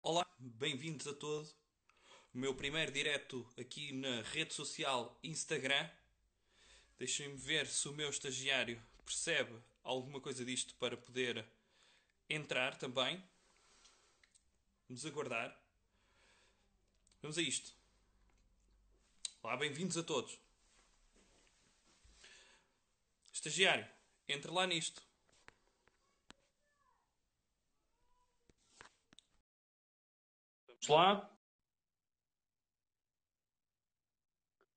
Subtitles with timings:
[0.00, 1.50] Olá, bem-vindos a todos.
[2.32, 5.90] O meu primeiro direto aqui na rede social Instagram.
[6.96, 11.44] Deixem-me ver se o meu estagiário percebe alguma coisa disto para poder
[12.30, 13.22] entrar também.
[14.88, 15.60] Vamos aguardar.
[17.20, 17.74] Vamos a isto.
[19.42, 20.38] Olá, bem-vindos a todos.
[23.32, 23.86] Estagiário,
[24.28, 25.07] entre lá nisto.
[30.88, 31.30] Lá.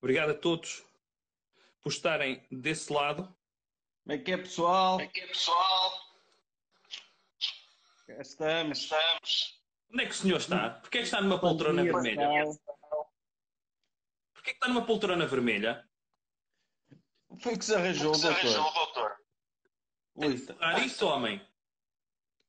[0.01, 0.83] Obrigado a todos
[1.81, 3.23] por estarem desse lado.
[4.03, 4.97] Como é que é, pessoal?
[4.97, 5.91] Como é que é, pessoal?
[8.07, 8.79] Cá estamos.
[8.79, 9.61] Estamos.
[9.93, 10.69] Onde é que o senhor está?
[10.81, 12.27] Porquê é que está numa poltrona dia, vermelha?
[12.45, 13.13] pessoal.
[14.33, 15.87] Porquê é que está numa poltrona vermelha?
[17.41, 18.83] Foi o que se arranjou, O que se arranjou, doutor.
[18.83, 19.17] doutor?
[20.19, 21.47] Tem Ui, forrar isso, homem.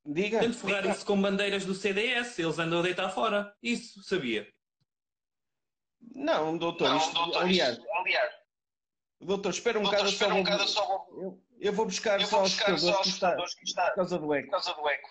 [0.06, 0.40] Diga.
[0.40, 2.38] Tem de forrar isso com bandeiras do CDS.
[2.38, 3.54] Eles andam a deitar fora.
[3.62, 4.52] Isso, sabia.
[6.14, 6.88] Não, doutor.
[6.88, 8.34] Não, isto- doutor, aliás, isto- aliás,
[9.20, 10.12] doutor, espera um doutor, bocado.
[10.12, 11.22] espera só um vou- bocado, só vou...
[11.22, 13.90] eu, eu vou buscar Eu só vou os buscar só escutadores os que está que
[13.90, 14.50] está por causa do por eco.
[14.50, 15.10] causa do eco.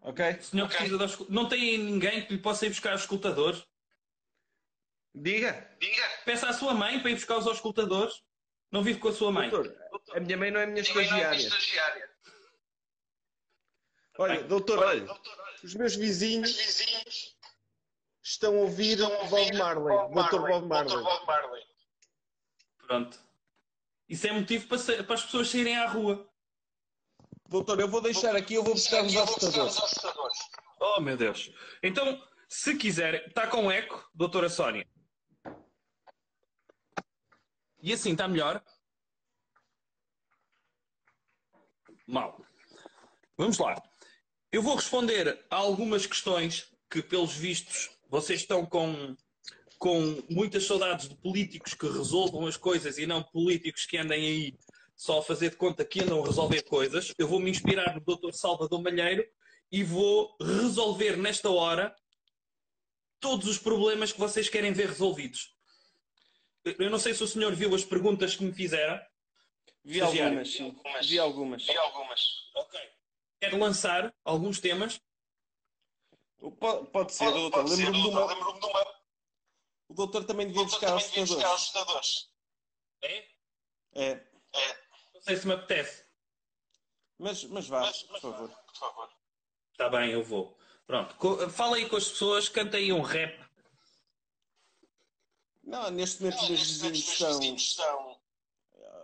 [0.00, 0.30] Ok?
[0.30, 0.76] O senhor Ok.
[0.76, 1.28] precisa dos...
[1.28, 3.64] Não tem ninguém que lhe possa ir buscar os escutadores?
[5.14, 5.76] Diga.
[5.80, 6.02] Diga.
[6.24, 8.22] Peça à sua mãe para ir buscar os auscultadores.
[8.70, 9.50] Não vive com a sua mãe.
[9.50, 9.76] Doutor,
[10.14, 12.10] a minha mãe não é a minha não é minha estagiária.
[14.18, 17.36] Olha, doutor, olha, Doutor, os meus os vizinhos vizinhos
[18.22, 19.96] estão a ouvir estão a Bob Marley.
[20.12, 20.96] Doutor Bob Marley.
[20.96, 21.02] Dr.
[21.02, 21.64] Bob Marley.
[22.78, 23.18] Pronto.
[24.08, 26.28] Isso é motivo para, sa- para as pessoas saírem à rua.
[27.48, 29.76] Doutor, eu vou deixar aqui, eu vou buscar os assustadores.
[29.76, 30.38] os assustadores.
[30.80, 31.50] Oh, meu Deus.
[31.82, 34.86] Então, se quiser, está com eco, doutora Sónia.
[37.80, 38.62] E assim está melhor?
[42.06, 42.44] Mal.
[43.36, 43.74] Vamos lá.
[44.50, 49.14] Eu vou responder a algumas questões que, pelos vistos, vocês estão com,
[49.78, 54.58] com muitas saudades de políticos que resolvam as coisas e não políticos que andem aí
[54.96, 57.12] só a fazer de conta que andam a resolver coisas.
[57.18, 58.32] Eu vou me inspirar no Dr.
[58.32, 59.22] Salvador Malheiro
[59.70, 61.94] e vou resolver nesta hora
[63.20, 65.54] todos os problemas que vocês querem ver resolvidos.
[66.64, 68.98] Eu não sei se o senhor viu as perguntas que me fizeram.
[69.84, 70.64] Vi algumas, sim.
[70.64, 71.06] Algumas.
[71.06, 71.68] Vi algumas.
[71.68, 72.20] E algumas.
[72.54, 72.97] Ok.
[73.40, 75.00] Quero lançar alguns temas.
[76.60, 77.64] Pode, pode ser, Pode, doutor.
[77.68, 78.32] Lembro-me de doutor.
[78.36, 78.60] uma.
[78.60, 78.98] De uma...
[79.88, 81.44] O doutor também devia Doutor buscar assustadores.
[81.44, 82.30] assustadores.
[83.02, 83.28] É?
[83.94, 84.10] É,
[84.52, 84.82] É,
[85.14, 86.04] Não sei se me apetece.
[87.18, 88.48] mas, mas vá, mas, por mas, favor.
[88.50, 89.10] por favor.
[89.72, 90.56] Está bem, eu vou.
[90.86, 91.16] Pronto.
[91.50, 93.48] Fala aí com as pessoas, canta aí um rap.
[95.62, 98.20] Não, neste momento os meus vizinhos os estão.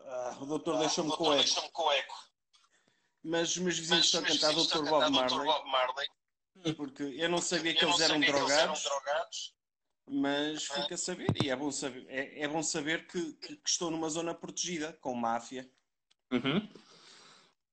[0.06, 2.14] Ah, o doutor Ah, deixou-me o com deixou-me com eco.
[3.24, 4.20] Mas os meus vizinhos estão
[4.50, 4.88] a Dr.
[4.90, 5.10] Bob.
[5.10, 5.46] Marley.
[5.46, 6.06] Bob Marley.
[6.76, 9.54] Porque eu não sabia que eles não eram sabia que eles eram drogados,
[10.08, 11.26] mas fica a saber.
[11.42, 14.92] E é bom saber, é, é bom saber que, que- que estou numa zona protegida,
[15.00, 15.68] com máfia.
[16.30, 16.68] Uhum.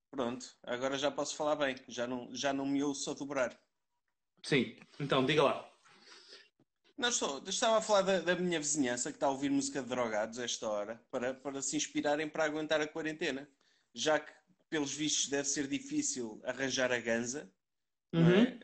[0.09, 1.75] Pronto, agora já posso falar bem.
[1.87, 3.57] Já não, já não me ouço a dobrar.
[4.43, 4.77] Sim.
[4.99, 5.71] Então, diga lá.
[6.97, 9.89] Não estou, estava a falar da, da minha vizinhança que está a ouvir música de
[9.89, 13.49] drogados a esta hora para, para se inspirarem para aguentar a quarentena.
[13.93, 14.31] Já que,
[14.71, 17.51] pelos vistos, deve ser difícil arranjar a ganza.
[18.13, 18.41] não Uhum.
[18.43, 18.59] é?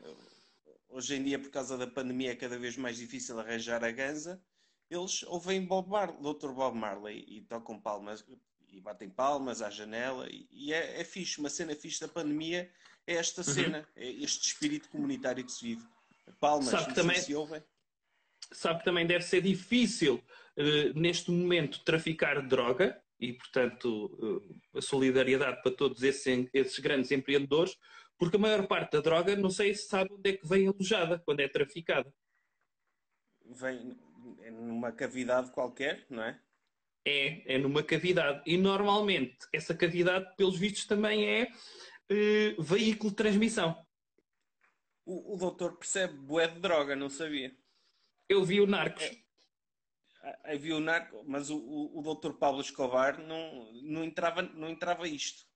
[0.88, 4.42] Hoje em dia, por causa da pandemia, é cada vez mais difícil arranjar a ganza.
[4.90, 6.50] Eles ouvem Bob Marley, Dr.
[6.52, 8.24] Bob Marley e tocam palmas
[8.70, 10.26] e batem palmas à janela.
[10.30, 11.38] E, e é, é fixe.
[11.38, 12.70] Uma cena fixe da pandemia
[13.06, 13.54] é esta Uhum.
[13.54, 15.86] cena, é este espírito comunitário que se vive.
[16.40, 17.62] Palmas, Sabe que também- se ouvem.
[18.52, 20.22] sabe que também deve ser difícil
[20.56, 27.10] eh, neste momento traficar droga e, portanto, eh, a solidariedade para todos esses, esses grandes
[27.10, 27.76] empreendedores,
[28.16, 31.18] porque a maior parte da droga não sei se sabe onde é que vem alojada
[31.18, 32.12] quando é traficada.
[33.44, 33.96] vem
[34.52, 36.40] numa cavidade qualquer, não é?
[37.04, 38.42] É, é numa cavidade.
[38.46, 41.48] E normalmente essa cavidade, pelos vistos, também é
[42.10, 43.76] eh, veículo de transmissão.
[45.04, 47.56] O, o doutor percebe bué de droga, não sabia.
[48.28, 49.04] Eu vi o Narcos.
[49.04, 49.27] Ah,
[50.44, 55.06] Havia o narco, mas o, o, o doutor Pablo Escobar não, não, entrava, não entrava
[55.08, 55.46] isto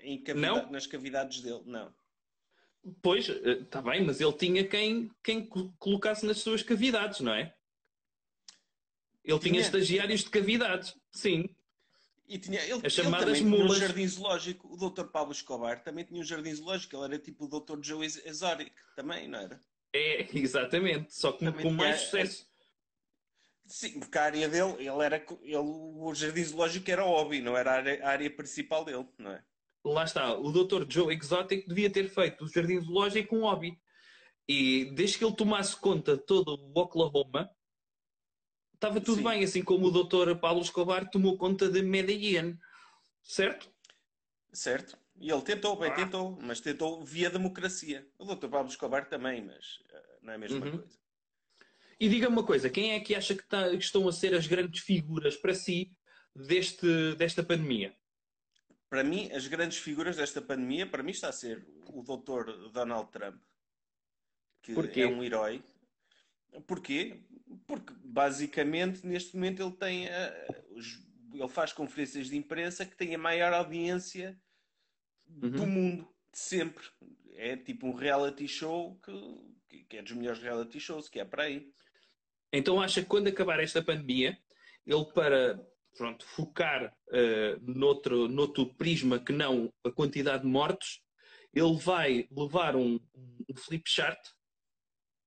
[0.00, 0.70] em cavida- Não?
[0.70, 1.92] nas cavidades dele, não.
[3.00, 7.54] Pois, está bem, mas ele tinha quem, quem co- colocasse nas suas cavidades, não é?
[9.24, 9.60] Ele tinha, Tinha?
[9.60, 11.48] estagiários de cavidades, sim.
[12.26, 13.78] E tinha, ele, As ele chamadas também tinha um mulas.
[13.78, 14.72] jardim zoológico.
[14.72, 16.96] O doutor Pablo Escobar também tinha um jardim zoológico.
[16.96, 19.60] Ele era tipo o doutor Joe Ex- Exotic, também, não era?
[19.92, 21.14] É, exatamente.
[21.14, 22.50] Só que Também com mais sucesso.
[23.72, 27.70] Sim, porque a área dele, ele era, ele, o jardim zoológico era hobby, não era
[27.70, 29.42] a área, a área principal dele, não é?
[29.82, 30.34] Lá está.
[30.34, 30.84] O Dr.
[30.86, 33.80] Joe Exotic devia ter feito o Jardim Zoológico um hobby.
[34.46, 37.50] E desde que ele tomasse conta de todo o Oklahoma,
[38.74, 39.24] estava tudo Sim.
[39.24, 40.38] bem, assim como o Dr.
[40.38, 42.58] Pablo Escobar tomou conta de Medellín.
[43.22, 43.72] Certo?
[44.52, 44.98] Certo?
[45.18, 45.94] E ele tentou, bem Ah.
[45.94, 48.06] tentou, mas tentou via democracia.
[48.18, 48.48] O Dr.
[48.48, 50.78] Pablo Escobar também, mas eh, não é a mesma Uhum.
[50.78, 50.98] coisa.
[52.02, 54.48] E diga-me uma coisa, quem é que acha que, tá- que estão a ser as
[54.48, 55.96] grandes figuras para si
[56.34, 57.96] deste, desta pandemia?
[58.90, 62.72] Para mim, as grandes figuras desta pandemia, para mim está a ser o Dr.
[62.72, 63.40] Donald Trump,
[64.64, 65.02] que Porquê?
[65.02, 65.62] é um herói.
[66.66, 67.22] Porquê?
[67.68, 71.00] Porque basicamente neste momento ele tem eh, os-
[71.32, 74.36] ele faz conferências de imprensa que têm a maior audiência
[75.24, 75.68] do Uhum.
[75.70, 76.84] mundo de sempre.
[77.36, 78.98] É tipo um reality show
[79.68, 81.72] que, que é dos melhores reality shows que é para aí.
[82.52, 84.36] Então acha que quando acabar esta pandemia,
[84.86, 85.58] ele para
[85.96, 91.00] pronto, focar eh, noutro, noutro prisma que não a quantidade de mortos,
[91.54, 94.18] ele vai levar um, um flip chart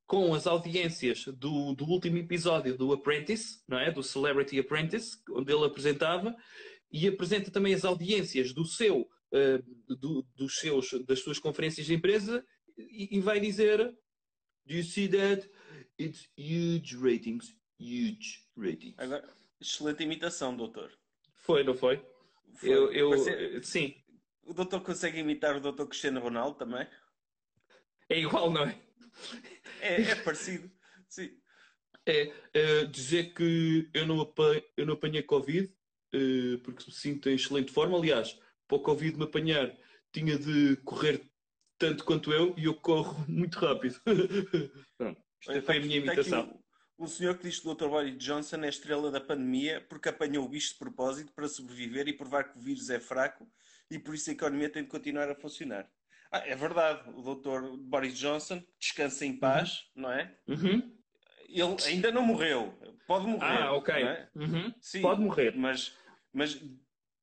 [0.07, 3.91] com as audiências do, do último episódio do Apprentice, não é?
[3.91, 6.35] Do Celebrity Apprentice, onde ele apresentava,
[6.91, 11.93] e apresenta também as audiências do seu, eh, do- dos seus, das suas conferências de
[11.95, 12.45] empresa
[12.77, 13.95] e, e vai dizer
[14.67, 15.47] Do you see that?
[15.99, 17.55] It's huge ratings.
[17.79, 18.95] Huge ratings.
[18.97, 20.91] Agora, excelente imitação, doutor.
[21.35, 21.97] Foi, não foi?
[22.55, 22.69] Foi.
[22.69, 23.95] Eu, eu, sim,
[24.43, 26.87] O doutor consegue imitar o doutor Cristiano Ronaldo também?
[28.09, 28.79] é igual, não é?
[29.81, 30.71] É, é parecido.
[31.09, 31.37] Sim.
[32.05, 35.73] É eh, dizer que eu não, apa- eu não apanhei Covid
[36.13, 37.97] eh, porque me sinto em excelente forma.
[37.97, 39.75] Aliás, para o Covid me apanhar,
[40.13, 41.29] tinha de correr
[41.77, 43.99] tanto quanto eu e eu corro muito rápido.
[44.97, 46.59] Pronto, isto Olha, foi a está minha está aqui imitação.
[46.97, 47.87] um senhor que diz que o Dr.
[47.87, 52.07] Boris Johnson é a estrela da pandemia porque apanhou o bicho de propósito para sobreviver
[52.07, 53.49] e provar que o vírus é fraco
[53.91, 55.89] e por isso a economia tem de continuar a funcionar.
[56.31, 57.77] Ah, é verdade, o Dr.
[57.77, 60.35] Boris Johnson descansa em paz, não é?
[60.47, 60.91] Uhum.
[61.47, 62.77] Ele ainda não morreu.
[63.07, 63.45] Pode morrer.
[63.61, 63.93] Ah, ok.
[63.93, 64.29] é?
[64.35, 64.73] Uhum.
[64.81, 65.55] Sim, Pode morrer.
[65.55, 65.95] Mas,
[66.33, 66.59] mas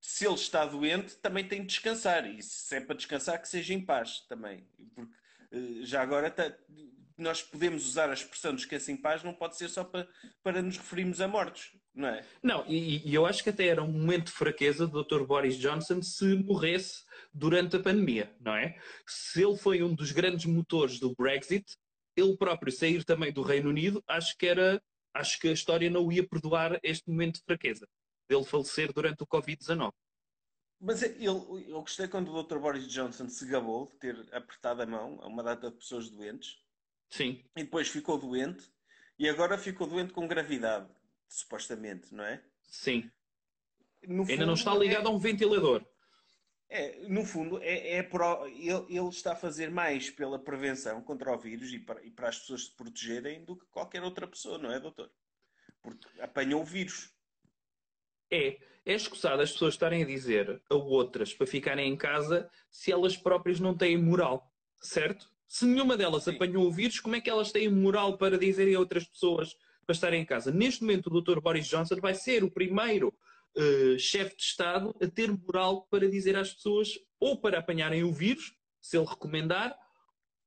[0.01, 2.27] se ele está doente, também tem de descansar.
[2.27, 4.67] E se é para descansar, que seja em paz também.
[4.95, 5.13] Porque
[5.51, 6.57] eh, já agora tá-
[7.17, 10.09] nós podemos usar a expressão descanso em paz, não pode ser só para,
[10.43, 12.25] para nos referirmos a mortos, não é?
[12.43, 15.25] Não, e, e eu acho que até era um momento de fraqueza do Dr.
[15.25, 18.79] Boris Johnson se morresse durante a pandemia, não é?
[19.07, 21.77] Se ele foi um dos grandes motores do Brexit,
[22.17, 24.83] ele próprio sair também do Reino Unido, acho que era,
[25.15, 27.87] acho que a história não ia perdoar este momento de fraqueza
[28.29, 29.93] dele falecer durante o Covid-19.
[30.81, 32.59] Mas ele, eu gostei quando o Dr.
[32.59, 36.62] Boris Johnson se gabou de ter apertado a mão a uma data de pessoas doentes
[37.13, 38.73] Sim, e depois ficou doente
[39.19, 40.91] e agora ficou doente com gravidade,
[41.29, 42.43] supostamente, não é?
[42.63, 43.11] sim.
[44.09, 45.87] No Ainda não fundo, está ligado é- a um ventilador.
[46.69, 51.31] É, no fundo, é, é pro- ele, ele está a fazer mais pela prevenção contra
[51.31, 54.57] o vírus e para, e para as pessoas se protegerem do que qualquer outra pessoa,
[54.57, 55.13] não é, doutor?
[55.83, 57.15] Porque apanhou o vírus.
[58.31, 62.91] É, é escusado as pessoas estarem a dizer a outras para ficarem em casa se
[62.91, 64.51] elas próprias não têm moral,
[64.81, 65.31] certo?
[65.53, 66.31] Se nenhuma delas Sim.
[66.35, 69.55] apanhou o vírus, como é que elas têm moral para dizerem a outras pessoas
[69.85, 70.51] para estarem em casa?
[70.51, 71.41] Neste momento, o Dr.
[71.41, 73.13] Boris Johnson vai ser o primeiro
[73.55, 78.11] eh, chefe de Estado a ter moral para dizer às pessoas ou para apanharem o
[78.11, 79.79] vírus, se ele recomendar,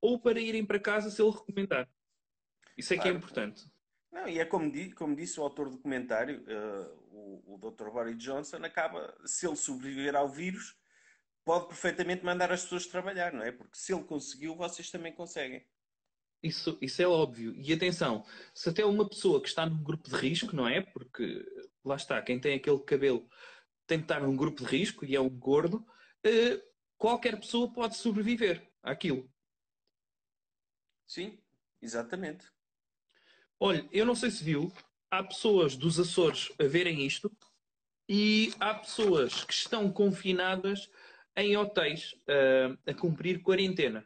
[0.01, 1.87] ou para irem para casa se ele recomendar.
[2.75, 3.17] Isso é que é Claro.
[3.17, 3.63] importante.
[4.11, 7.91] Não, e é como, como disse o autor do comentário, eh, o, o Dr.
[7.91, 10.75] Boris Johnson acaba, se ele sobreviver ao vírus,
[11.45, 13.51] pode perfeitamente mandar as pessoas trabalhar, não é?
[13.51, 15.65] Porque se ele conseguiu, vocês também conseguem.
[16.41, 17.55] Isso, isso é óbvio.
[17.55, 20.81] E atenção, se até uma pessoa que está num grupo de risco, não é?
[20.81, 21.45] Porque
[21.83, 23.29] lá está, quem tem aquele cabelo
[23.87, 25.85] tem que estar num grupo de risco e é um gordo,
[26.23, 26.61] eh,
[26.97, 29.31] qualquer pessoa pode sobreviver àquilo.
[31.07, 31.39] Sim,
[31.81, 32.47] exatamente.
[33.59, 34.73] Olha, eu não sei se viu,
[35.09, 37.31] há pessoas dos Açores a verem isto
[38.09, 40.89] e há pessoas que estão confinadas
[41.35, 44.05] em hotéis eh, a cumprir quarentena.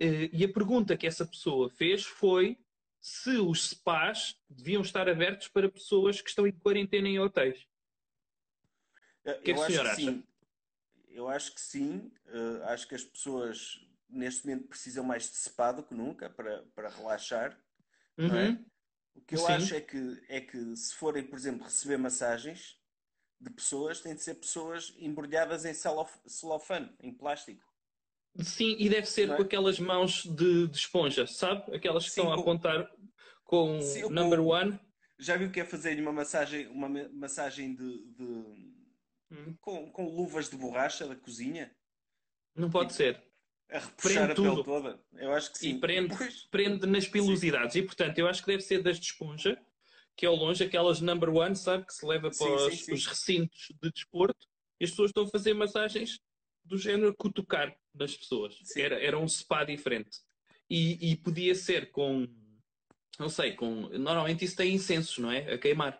[0.00, 2.58] Eh, e a pergunta que essa pessoa fez foi
[3.00, 7.66] se os spas deviam estar abertos para pessoas que estão em quarentena em hotéis.
[9.24, 9.96] Eu que é que o acho senhor que acha?
[9.96, 10.24] sim.
[11.08, 12.12] Eu acho que sim.
[12.26, 16.64] Eh, acho que as pessoas neste momento precisam mais de spa do que nunca para,
[16.74, 17.60] para relaxar.
[18.18, 18.22] é?
[18.22, 18.64] Uhum.
[19.14, 19.52] O que eu Sim.
[19.52, 22.77] acho é que, é que se forem, por exemplo, receber massagens
[23.40, 27.64] de pessoas, têm de ser pessoas embrulhadas em celof- celofane, em plástico.
[28.40, 29.36] Sim, e deve ser é?
[29.36, 31.74] com aquelas mãos de, de esponja, sabe?
[31.74, 32.90] Aquelas que Sim, estão a com- apontar
[33.44, 34.78] com Sim, com- number one.
[35.18, 38.78] Já viu que é fazer uma massagem, uma ma- massagem de, de-
[39.30, 39.54] Hum.
[39.60, 41.70] com, com luvas de borracha da cozinha?
[42.56, 43.22] Não pode ser.
[43.70, 44.64] A repuxar Prende a pele tudo.
[44.64, 45.04] toda.
[45.12, 45.70] Eu acho que sim.
[45.76, 47.76] e prende, Pois, prende nas pilosidades.
[47.76, 49.60] E portanto, eu acho que deve ser das de esponja,
[50.18, 51.86] que é ao longe aquelas number one, sabe?
[51.86, 54.48] Que se leva para Sim, os, sim, os recintos de desporto
[54.80, 56.18] e as pessoas estão a fazer massagens
[56.64, 58.58] do género cutucar nas pessoas.
[58.76, 60.18] Era, era um spa diferente.
[60.68, 62.26] E, e podia ser com,
[63.16, 63.88] não sei, com.
[63.90, 65.52] Normalmente isso tem incensos, não é?
[65.52, 65.96] A queimar.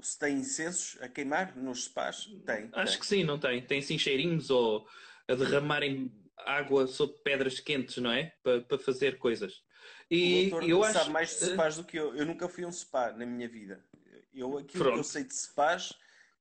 [0.00, 2.26] se tem incensos a queimar nos spas?
[2.46, 2.70] Tem.
[2.72, 3.00] Acho tem.
[3.00, 3.60] que sim, não tem?
[3.60, 4.86] Tem sim cheirinhos ou
[5.28, 8.32] a derramarem água sobre pedras quentes, não é?
[8.40, 9.65] Para, para fazer coisas.
[10.10, 11.10] E o doutor eu sabe acho.
[11.12, 12.14] mais de eh, spas do que eu.
[12.14, 13.84] Eu nunca fui a um spa na minha vida.
[14.32, 14.98] Eu, aquilo que Pronto.
[14.98, 15.92] eu sei de spas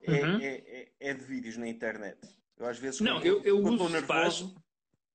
[0.02, 0.40] é, Uhum.
[0.42, 2.18] é, é, é de vídeos na internet.
[2.58, 4.40] Eu às vezes Não, eu, eu quando uso estou spas.
[4.42, 4.66] nervoso,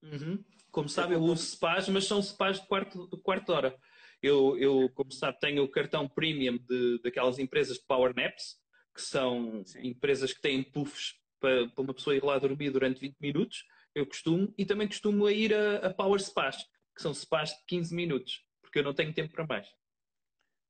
[0.02, 0.42] Uhum.
[0.71, 3.76] Como sabe, eu uso spas, mas são spas de quarto, de quarto hora.
[4.23, 8.57] Eu, eu, como sabe, tenho o cartão premium de, daquelas empresas de power naps,
[8.95, 9.88] que são Sim.
[9.88, 13.64] empresas que têm puffs para, para uma pessoa ir lá dormir durante 20 minutos.
[13.95, 16.64] Eu costumo, e também costumo ir a, a power spas,
[17.00, 19.66] que são spas de 15 minutos, porque eu não tenho tempo para mais.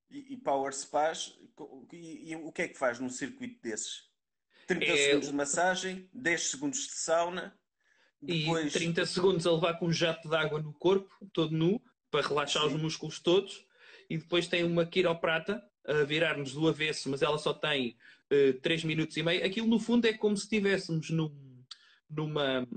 [0.08, 1.36] E, e Power Spas,
[1.92, 4.08] e, e o que é que faz num circuito desses?
[4.68, 7.58] 30 É- segundos de massagem, 10 segundos de sauna,
[8.22, 11.82] E depois 30 segundos a levar com um jato de água no corpo, todo nu,
[12.10, 12.76] para relaxar Sim.
[12.76, 13.66] os músculos todos.
[14.08, 17.96] E depois tem uma quiroprata a virar-nos do avesso, mas ela só tem
[18.62, 19.44] 3 minutos e meio.
[19.44, 21.64] Aquilo, no fundo, é como se estivéssemos num,
[22.08, 22.68] numa.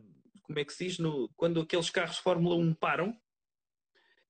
[0.44, 0.98] Como é que se diz?
[1.00, 3.20] No, quando aqueles carros Fórmula 1 param,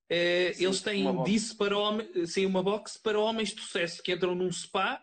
[0.09, 1.53] eh, Sim, eles têm uma box.
[1.55, 5.01] para homens, sim, uma box para homens de sucesso que entram num spa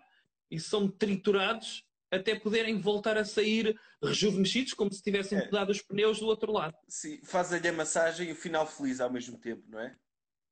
[0.50, 5.44] e são triturados até poderem voltar a sair rejuvenescidos, como se tivessem É.
[5.46, 6.76] mudado os pneus do outro lado.
[6.88, 9.96] sim, faz-lhe a massagem e o final feliz ao mesmo tempo, não é?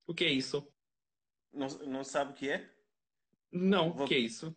[0.07, 0.67] O que é isso?
[1.53, 2.71] Não, não sabe o que é?
[3.51, 4.57] Não, Vou- o que é isso?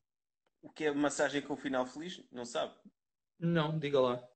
[0.61, 2.23] O que é massagem com final feliz?
[2.31, 2.75] Não sabe?
[3.39, 4.27] Não, diga lá.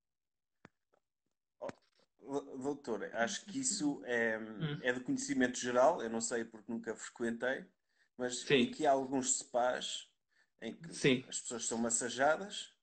[2.26, 4.80] Doutor, acho que isso é, Hum.
[4.82, 7.66] é de conhecimento geral, eu não sei porque nunca frequentei,
[8.18, 8.70] mas Sim.
[8.70, 10.10] aqui há alguns spas
[10.62, 11.24] em que Sim.
[11.28, 12.74] as pessoas são massajadas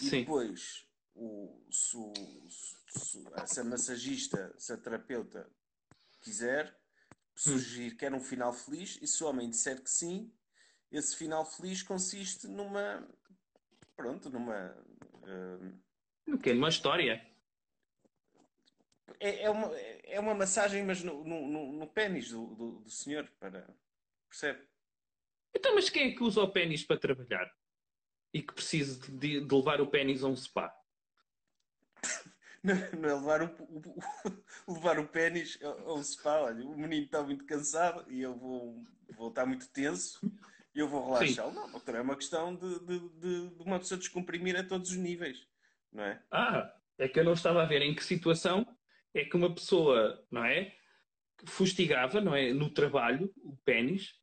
[0.00, 0.20] e Sim.
[0.20, 5.50] depois o, se, o- se- se a massagista, se a terapeuta
[6.22, 6.74] quiser
[7.34, 10.32] sugerir que era um final feliz e se o homem disser que sim,
[10.90, 13.06] esse final feliz consiste numa
[13.94, 14.74] pronto, numa
[15.24, 15.72] eh,
[16.32, 16.52] O quê?
[16.52, 17.22] Uma história?
[19.20, 22.90] É, é uma, é uma massagem, mas no, no, no, no pênis do, do, do
[22.90, 23.68] senhor, para...
[24.28, 24.66] Percebe?
[25.54, 27.50] Então, mas quem é que usa o pênis para trabalhar?
[28.34, 30.74] E que precisa de, de levar o pênis a um spa?
[32.62, 34.00] Não, não é levar o, o-
[34.66, 36.40] o- levar o pênis ao ao spa.
[36.40, 40.20] Olha, o menino está muito cansado e eu vou, vou estar muito tenso
[40.74, 41.52] e eu vou relaxar.
[41.52, 44.96] Não, doutor, é uma questão de, de, de, de uma pessoa descomprimir a todos os
[44.96, 45.46] níveis,
[45.92, 46.20] não é?
[46.30, 48.75] Ah, é que eu não estava a ver em que situação
[49.20, 50.76] é que uma pessoa, não é?
[51.46, 52.52] Fustigava, não é?
[52.52, 54.14] No trabalho, o pênis,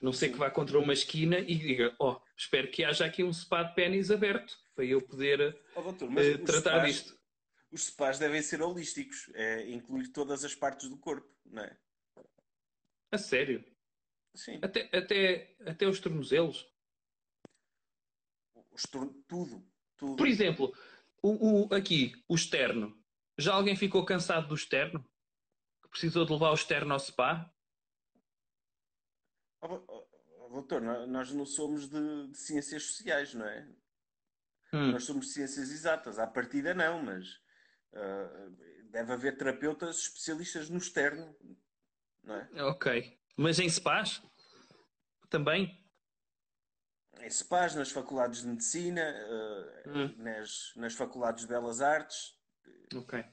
[0.00, 3.32] não sei que vá contra uma esquina e diga: Oh, espero que haja aqui um
[3.32, 7.22] spa de pênis aberto para eu poder Ó, doutor, os tratar spas- disto.
[7.70, 11.78] Os spas devem ser holísticos, é incluir todas as partes do corpo, não é?
[13.10, 13.64] A sério.
[14.34, 16.66] Sim, Até, até, até os tornozelos.
[18.70, 19.66] os tor- tudo,
[19.96, 20.16] tudo.
[20.16, 20.74] Por exemplo,
[21.22, 23.01] o, o- aqui, o externo.
[23.42, 25.02] Já alguém ficou cansado do externo?
[25.82, 27.52] Que precisou de levar o externo ao spa?
[29.60, 33.68] Oh, oh, doutor, nó- nós não somos de, de ciências sociais, não é?
[34.72, 34.92] Hum.
[34.92, 36.18] Nós somos de ciências exatas.
[36.20, 37.40] À partida, não, mas
[37.94, 38.48] ah,
[38.90, 41.36] deve haver terapeutas especialistas no externo,
[42.22, 42.62] não é?
[42.64, 43.18] Ok.
[43.36, 44.22] Mas em spas?
[45.28, 45.80] Também?
[47.18, 50.14] Em SPAs, nas faculdades de medicina, ah, Hum.
[50.16, 52.40] nas, nas faculdades de belas artes.
[52.94, 53.24] Ok.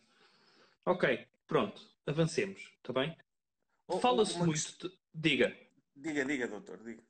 [0.86, 1.81] Ok, pronto.
[2.05, 3.15] Avancemos, está bem?
[3.88, 4.89] Ou- Fala-se uma muito.
[4.89, 5.57] de- Diga.
[5.95, 7.03] Diga, diga, doutor, diga.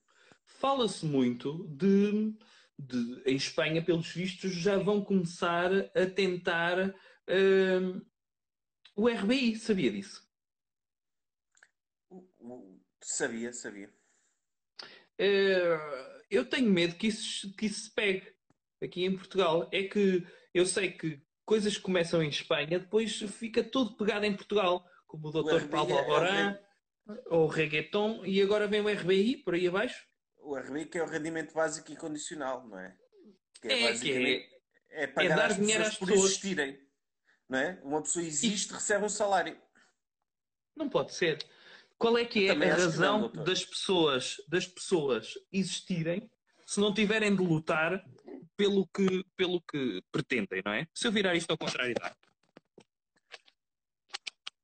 [0.46, 2.34] Fala-se muito de,
[2.78, 6.94] de- Em Espanha, pelos vistos, já vão começar a tentar
[7.28, 8.06] hum,
[8.96, 9.56] o RBI.
[9.56, 10.28] Sabia disso?
[13.02, 13.94] Sabia, sabia.
[15.18, 18.34] Eh, eu tenho medo que isso, que isso se pegue
[18.82, 19.70] aqui em Portugal.
[19.72, 24.36] É que eu sei que coisas que começam em Espanha, depois fica tudo pegado em
[24.36, 25.56] Portugal, como o Dr.
[25.64, 26.60] RBI Paulo é- é o Alborán,
[27.32, 30.06] o reggaeton, e agora vem o RBI por aí abaixo.
[30.38, 32.96] O RBI que é o rendimento básico e condicional, não é?
[33.62, 34.50] Que É, que basicamente-
[34.92, 36.30] é pagar dar às dinheiro pessoas às por pessoas.
[36.30, 36.80] existirem.
[37.50, 37.82] Não é?
[37.84, 39.60] Uma pessoa existe, recebe um salário.
[40.76, 41.40] Não pode ser.
[41.98, 43.44] Qual é que é a não, razão doutor.
[43.44, 46.30] das pessoas, das pessoas existirem
[46.68, 48.06] se não tiverem de lutar
[48.60, 50.86] pelo que, pelo que pretendem, não é?
[50.94, 52.14] Se eu virar isto ao contrário, dá.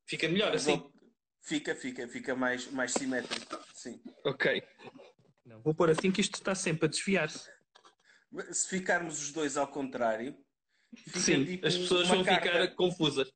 [0.05, 0.73] Fica melhor assim.
[0.73, 0.95] ele-
[1.41, 3.57] Fica, fica, fica mais, mais simétrico.
[3.73, 4.01] Sim.
[4.25, 4.61] Ok.
[5.45, 7.49] Não, vou pôr assim que isto está sempre a desviar-se.
[8.51, 10.35] Se ficarmos os dois ao contrário,
[10.97, 12.41] fica Sim, tipo as pessoas vão carta.
[12.51, 13.31] ficar confusas.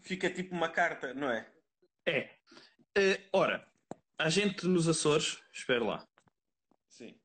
[0.00, 1.52] Fica tipo uma carta, não é?
[2.06, 2.34] É.
[2.96, 3.70] Eh, ora,
[4.18, 5.38] há gente nos Açores.
[5.52, 6.08] Espera lá.
[6.88, 7.20] Sim.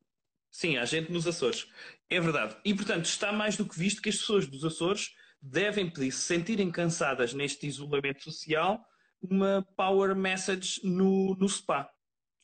[0.51, 1.65] Sim, há gente nos Açores.
[2.09, 2.55] É verdade.
[2.63, 5.09] E, portanto, está mais do que visto que as pessoas dos Açores
[5.41, 8.83] devem pedir, se sentirem cansadas neste isolamento social,
[9.21, 11.89] uma power message no, no SPA.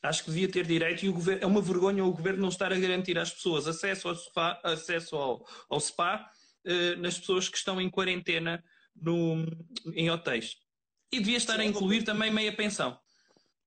[0.03, 2.73] Acho que devia ter direito e o governo, é uma vergonha o governo não estar
[2.73, 6.27] a garantir às pessoas acesso ao, spa, acesso ao, ao SPA
[6.65, 8.63] eh, nas pessoas que estão em quarentena
[8.95, 9.45] no,
[9.93, 10.57] em hotéis.
[11.11, 12.99] E devia estar Sim, a é incluir uma- também meia pensão.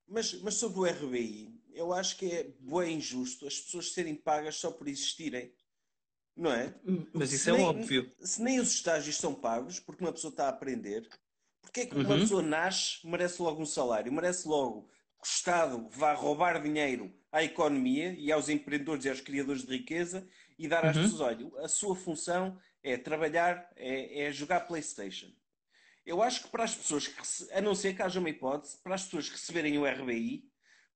[0.09, 4.57] Mas, mas sobre o RBI, eu acho que é bem injusto as pessoas serem pagas
[4.57, 5.53] só por existirem.
[6.37, 6.75] Não é?
[7.13, 8.11] Mas isso Se é nem- óbvio.
[8.21, 11.09] Se nem os estágios são pagos, porque uma pessoa está a aprender,
[11.63, 12.21] porque é que uma Uhum.
[12.21, 14.89] pessoa nasce, merece logo um salário, merece logo
[15.23, 19.77] que o Estado vá roubar dinheiro à economia e aos empreendedores e aos criadores de
[19.77, 21.03] riqueza e dar às Uhum.
[21.05, 25.31] pessoas, olha, a sua função é trabalhar, é, é jogar Playstation.
[26.05, 27.23] Eu acho que para as pessoas, que,
[27.53, 30.45] a não ser que haja uma hipótese, para as pessoas receberem o RBI,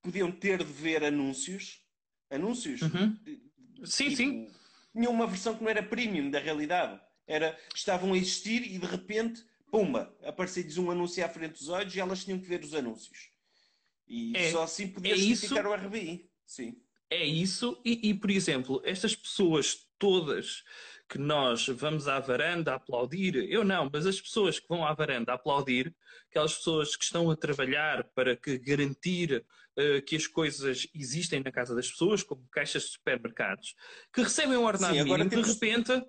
[0.02, 1.82] podiam ter de ver anúncios,
[2.28, 3.12] anúncios, Uhum.
[3.22, 3.46] de-
[3.84, 4.50] Sim, Tipo, sim.
[4.98, 7.00] Tinha uma versão que não era premium da realidade.
[7.24, 11.94] Era, estavam a existir e de repente, pumba, aparecia-lhes um anúncio à frente dos olhos
[11.94, 13.30] e elas tinham que ver os anúncios.
[14.08, 16.28] E É- só assim podia é isso- justificar o RBI.
[16.44, 16.80] Sim.
[17.08, 20.64] É isso, e, e, por exemplo, estas pessoas todas
[21.08, 25.32] que nós vamos à varanda aplaudir, eu não, mas as pessoas que vão à varanda
[25.32, 25.94] aplaudir,
[26.28, 29.44] aquelas pessoas que estão a trabalhar para que garantir
[29.76, 33.74] eh, que as coisas existem na casa das pessoas, como caixas de supermercados,
[34.12, 36.06] que recebem um ordenado Sim, agora mínimo, de temos- repente,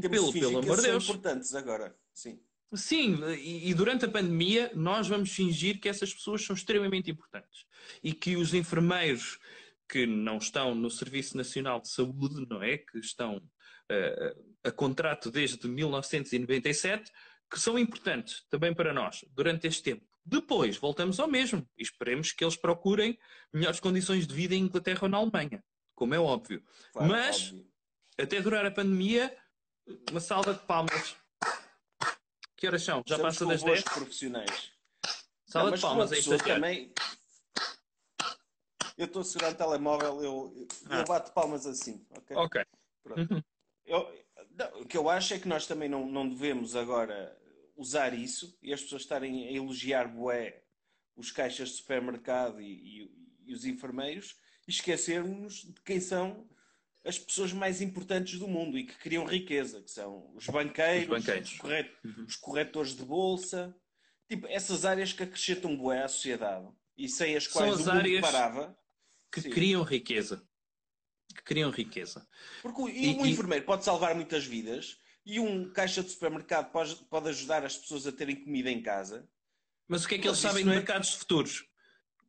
[0.00, 1.04] Pelo- de fingir pelo que amor de Deus.
[1.04, 1.94] são importantes agora.
[2.14, 2.40] Sim.
[2.74, 7.64] Sim, e, e durante a pandemia nós vamos fingir que essas pessoas são extremamente importantes
[8.02, 9.38] e que os enfermeiros
[9.88, 12.76] que não estão no Serviço Nacional de Saúde, não é?
[12.78, 13.40] Que estão
[14.64, 17.10] a contrato desde 1997,
[17.50, 20.04] que são importantes também para nós durante este tempo.
[20.24, 23.16] Depois voltamos ao mesmo e esperemos que eles procurem
[23.52, 25.62] melhores condições de vida em Inglaterra ou na Alemanha,
[25.94, 26.64] como é óbvio.
[26.92, 27.66] Claro, Mas- óbvio.
[28.18, 29.36] Até durar a pandemia,
[30.10, 31.14] uma salva de palmas.
[32.56, 33.02] Que horas são?
[33.06, 33.84] Já Estamos passa das bons 10?
[33.84, 34.72] profissionais.
[35.46, 36.92] Salva Não, de mas palmas, como é também.
[38.96, 41.04] Eu estou a segurar o telemóvel, eu, eu Ah.
[41.04, 42.04] bato palmas assim.
[42.10, 42.36] ok?
[42.36, 42.64] Ok.
[43.04, 43.44] Pronto.
[43.86, 47.36] Eu- não, o que eu acho é que nós também não, não devemos agora
[47.76, 50.62] usar isso e as pessoas estarem a elogiar bué
[51.14, 53.10] os caixas de supermercado e, e-
[53.46, 56.48] e os enfermeiros e esquecermos de quem são
[57.04, 61.24] as pessoas mais importantes do mundo e que criam riqueza, que são os banqueiros, Os
[61.24, 61.52] banqueiros.
[61.52, 62.24] Os, corret- Uhum.
[62.26, 63.76] os corretores de bolsa,
[64.28, 67.88] tipo, essas áreas que acrescentam bué à sociedade e sem as São quais as o
[67.90, 68.76] mundo áreas parava.
[69.30, 69.50] Que Sim.
[69.50, 70.42] criam riqueza.
[71.36, 72.26] Que criam riqueza.
[72.62, 76.10] Porque o- E- e um e- enfermeiro pode salvar muitas vidas e um caixa de
[76.10, 79.28] supermercado pode, pode ajudar as pessoas a terem comida em casa.
[79.88, 81.64] Mas o que é que eles sabem de é- mercados futuros?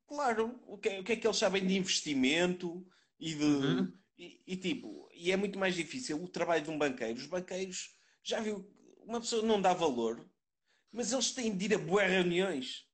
[0.08, 2.86] Claro, o que, é- o que é que eles sabem de investimento
[3.20, 3.44] e de.
[3.44, 3.94] Uhum.
[4.18, 7.20] E, e, tipo, e é muito mais difícil o trabalho de um banqueiro.
[7.20, 7.92] Os banqueiros,
[8.24, 8.68] já viu,
[9.06, 10.28] uma pessoa não dá valor,
[10.92, 12.87] mas eles têm de ir a boas reuniões.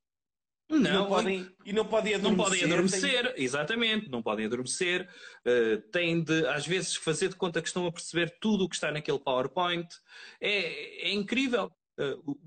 [0.69, 2.45] Não, não podem, e não podem não adormecer.
[2.59, 5.07] podem adormecer, exatamente, não podem adormecer,
[5.45, 8.75] eh, têm de, às vezes, fazer de conta que estão a perceber tudo o que
[8.75, 9.87] está naquele PowerPoint.
[10.41, 11.71] É, é incrível
[12.25, 12.39] o-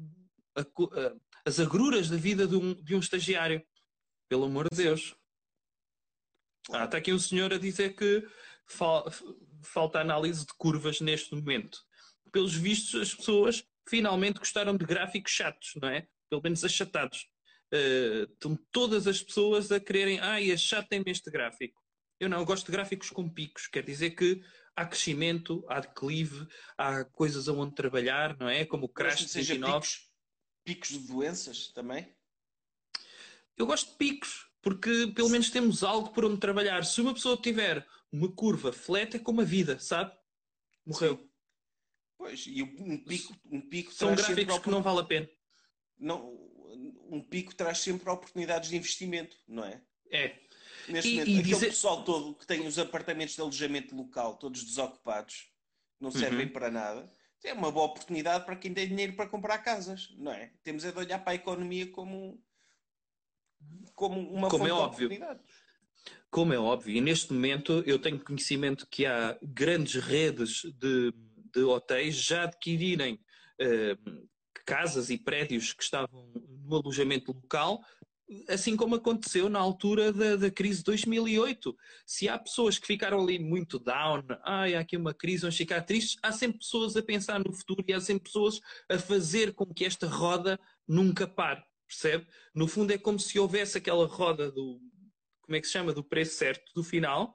[0.57, 3.63] a eh, as agruras da vida de um, de um estagiário,
[4.29, 5.15] pelo amor de Deus.
[6.73, 8.27] Ah, está aqui um senhor a dizer que
[8.67, 9.09] fal-
[9.63, 11.79] falta análise de curvas neste momento.
[12.33, 16.09] Pelos vistos, as pessoas finalmente gostaram de gráficos chatos, não é?
[16.29, 17.29] Pelo menos achatados.
[17.73, 21.83] Uh, estão todas as pessoas a quererem, ai, achatem-me este gráfico.
[22.19, 24.43] Eu não, eu gosto de gráficos com picos, quer dizer que
[24.75, 26.47] há crescimento, há declive,
[26.79, 28.65] há coisas aonde trabalhar, não é?
[28.65, 29.81] Como o crash de seja 29.
[29.81, 30.11] picos,
[30.65, 32.15] picos de doenças também.
[33.57, 36.85] Eu gosto de picos, porque pelo menos temos algo por onde trabalhar.
[36.85, 40.15] Se uma pessoa tiver uma curva flat, é como a vida, sabe?
[40.85, 41.17] Morreu.
[41.17, 41.31] Sim.
[42.19, 45.29] Pois, e um pico, um pico São gráficos que não vale a pena.
[45.99, 46.47] não,
[47.11, 49.81] um pico traz sempre oportunidades de investimento, não é?
[50.11, 50.37] É.
[50.89, 54.37] Neste E- momento, e aquele dizer- pessoal todo que tem os apartamentos de alojamento local,
[54.37, 55.49] todos desocupados,
[56.01, 56.53] não servem Uhum.
[56.53, 57.11] para nada,
[57.45, 60.53] é uma boa oportunidade para quem tem dinheiro para comprar casas, não é?
[60.65, 62.43] Temos é de olhar para a economia como,
[63.95, 65.09] como uma Como é óbvio.
[66.31, 71.13] Como é óbvio, e neste momento eu tenho conhecimento que há grandes redes de,
[71.53, 73.19] de hotéis já adquirirem
[73.59, 73.97] eh,
[74.65, 76.33] casas e prédios que estavam
[76.65, 77.81] no alojamento local,
[78.49, 81.77] assim como aconteceu na altura da, da, crise de 2008.
[82.05, 85.83] Se há pessoas que ficaram ali muito down, ai, há aqui uma crise, vamos ficar
[85.83, 89.67] tristes, há sempre pessoas a pensar no futuro e há sempre pessoas a fazer com
[89.67, 92.27] que esta roda nunca pare, percebe?
[92.55, 94.81] No fundo é como se houvesse aquela roda do,
[95.43, 97.35] como é que se chama, do preço certo, do final,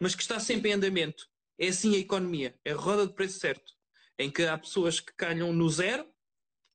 [0.00, 1.26] mas que está sempre em andamento.
[1.58, 3.72] É assim a economia, é a roda de preço certo,
[4.16, 6.06] em que há pessoas que calham no zero,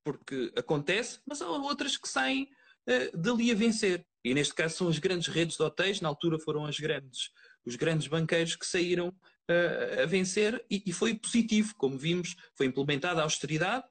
[0.04, 2.50] porque acontece, mas há outras que saem
[2.88, 4.06] uh, dali a vencer.
[4.24, 7.30] E neste caso são as grandes redes de hotéis, na altura foram as grandes,
[7.66, 12.66] os grandes banqueiros que saíram uh, a vencer e, e, foi positivo, como vimos, foi
[12.66, 13.86] implementada a austeridade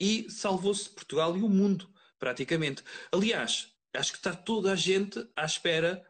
[0.00, 2.82] e salvou-se Portugal e o mundo, praticamente.
[3.10, 6.04] Aliás, acho que está toda a gente à espera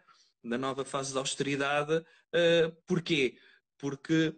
[0.45, 1.97] da nova fase de austeridade.
[1.97, 3.39] Uh, porquê?
[3.79, 4.35] Porque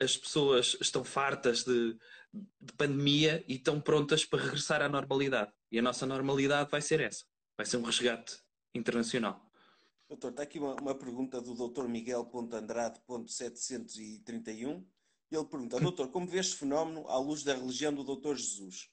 [0.00, 1.96] as pessoas estão fartas de,
[2.32, 5.52] de, pandemia e estão prontas para regressar à normalidade.
[5.70, 7.24] E a nossa normalidade vai ser essa.
[7.56, 8.40] Vai ser um resgate
[8.74, 9.46] internacional.
[10.08, 14.84] Doutor, está aqui uma, uma pergunta do doutor Miguel.andrade.731.
[15.30, 18.90] Ele pergunta, doutor, como vê este fenómeno à luz da religião do doutor Jesus?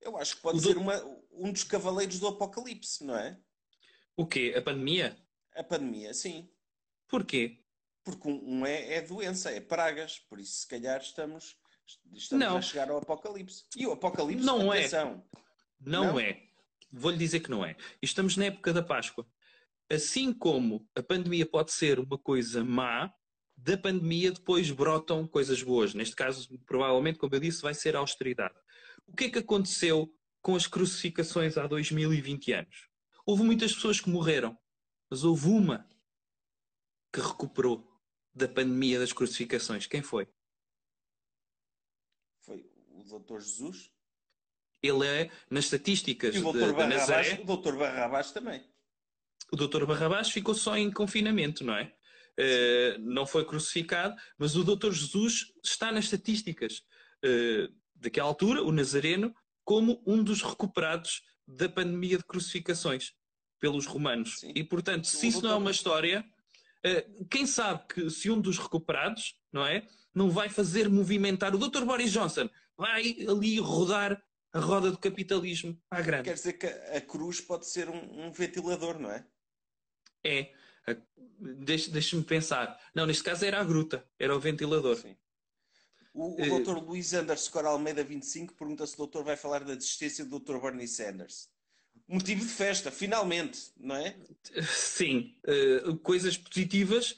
[0.00, 0.80] Eu acho que pode o ser do...
[0.80, 0.94] uma,
[1.32, 3.38] um dos cavaleiros do apocalipse, não é?
[4.16, 4.54] O quê?
[4.56, 5.16] A pandemia?
[5.54, 6.50] A pandemia, sim.
[7.08, 7.59] Porquê?
[8.04, 10.18] Porque um, é, é, doença, é pragas.
[10.18, 11.56] Por isso, se calhar, estamos,
[12.12, 12.56] estamos não.
[12.56, 13.64] a chegar ao apocalipse.
[13.76, 14.78] E o apocalipse, não é.
[14.80, 15.24] atenção.
[15.34, 15.38] É.
[15.80, 16.42] Não, não é.
[16.92, 17.76] Vou-lhe dizer que não é.
[18.02, 19.26] Estamos na época da Páscoa.
[19.90, 23.12] Assim como a pandemia pode ser uma coisa má,
[23.56, 25.94] da pandemia depois brotam coisas boas.
[25.94, 28.54] Neste caso, provavelmente, como eu disse, vai ser a austeridade.
[29.06, 32.88] O que é que aconteceu com as crucificações há 2020 anos?
[33.26, 34.56] Houve muitas pessoas que morreram,
[35.10, 35.86] mas houve uma
[37.12, 37.89] que recuperou
[38.34, 39.86] da pandemia das crucificações.
[39.86, 40.28] Quem foi?
[42.42, 43.90] Foi o Doutor Jesus?
[44.82, 48.64] Ele é, nas estatísticas e o Doutor Barrabás, Nazaré, o Doutor Barrabás também.
[49.52, 51.92] O Doutor Barrabás ficou só em confinamento, não é?
[52.38, 56.78] Uh, não foi crucificado, mas o Doutor Jesus está nas estatísticas
[57.24, 63.12] uh, daquela altura, o Nazareno, como um dos recuperados da pandemia de crucificações
[63.58, 64.38] pelos romanos.
[64.40, 64.52] Sim.
[64.54, 66.24] E, portanto, se isso não é uma história,
[67.30, 71.84] quem sabe que se um dos recuperados, não é, não vai fazer movimentar o Dr.
[71.84, 76.24] Boris Johnson, vai ali rodar a roda do capitalismo à grande.
[76.24, 79.26] Quer dizer que a cruz pode ser um, um ventilador, não é?
[80.24, 80.52] É.
[81.38, 82.78] Deixa-me pensar.
[82.94, 84.96] Não, neste caso era a gruta, era o ventilador.
[84.96, 85.16] Sim.
[86.12, 86.78] O, o uh, Dr.
[86.82, 90.58] Luís Anders Scor Almeida 25 pergunta se o doutor vai falar da desistência do Dr.
[90.58, 91.48] Bernie Sanders
[92.10, 94.16] motivo de festa, finalmente, não é?
[94.66, 95.36] Sim,
[95.86, 97.16] uh, coisas positivas,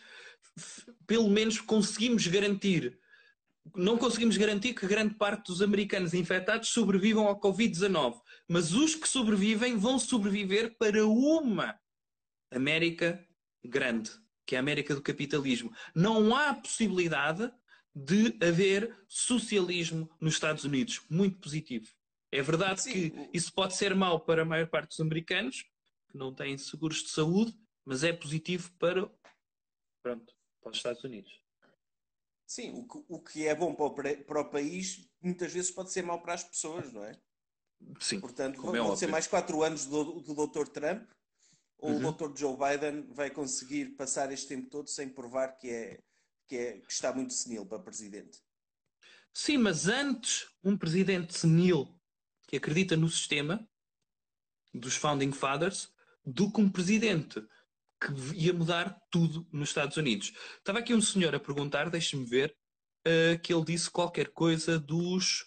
[1.06, 2.98] pelo menos conseguimos garantir.
[3.74, 9.08] Não conseguimos garantir que grande parte dos americanos infectados sobrevivam ao Covid-19, mas os que
[9.08, 11.78] sobrevivem vão sobreviver para uma
[12.50, 13.24] América
[13.64, 14.10] grande,
[14.44, 15.72] que é a América do capitalismo.
[15.94, 17.50] Não há possibilidade
[17.94, 21.00] de haver socialismo nos Estados Unidos.
[21.08, 21.88] Muito positivo.
[22.32, 22.92] É verdade Sim.
[22.92, 25.64] que isso pode ser mau para a maior parte dos americanos,
[26.10, 29.06] que não têm seguros de saúde, mas é positivo para,
[30.02, 31.30] pronto, para os Estados Unidos.
[32.46, 35.92] Sim, o que, o que é bom para o, para o, país muitas vezes pode
[35.92, 37.18] ser mau para as pessoas, não é?
[38.00, 38.20] Sim.
[38.20, 40.68] Portanto, vão é ser mais quatro anos do, do Dr.
[40.68, 41.10] Trump
[41.78, 42.08] ou uhum.
[42.08, 42.38] o Dr.
[42.38, 46.00] Joe Biden vai conseguir passar este tempo todo sem provar que, é,
[46.46, 48.40] que, é, que está muito senil para presidente?
[49.34, 51.88] Sim, mas antes um presidente senil
[52.52, 53.66] que acredita no sistema
[54.74, 55.90] dos Founding Fathers
[56.22, 57.42] do que um presidente
[57.98, 60.34] que ia mudar tudo nos Estados Unidos.
[60.58, 62.54] Estava aqui um senhor a perguntar, deixe-me ver,
[63.08, 65.46] uh, que ele disse qualquer coisa dos.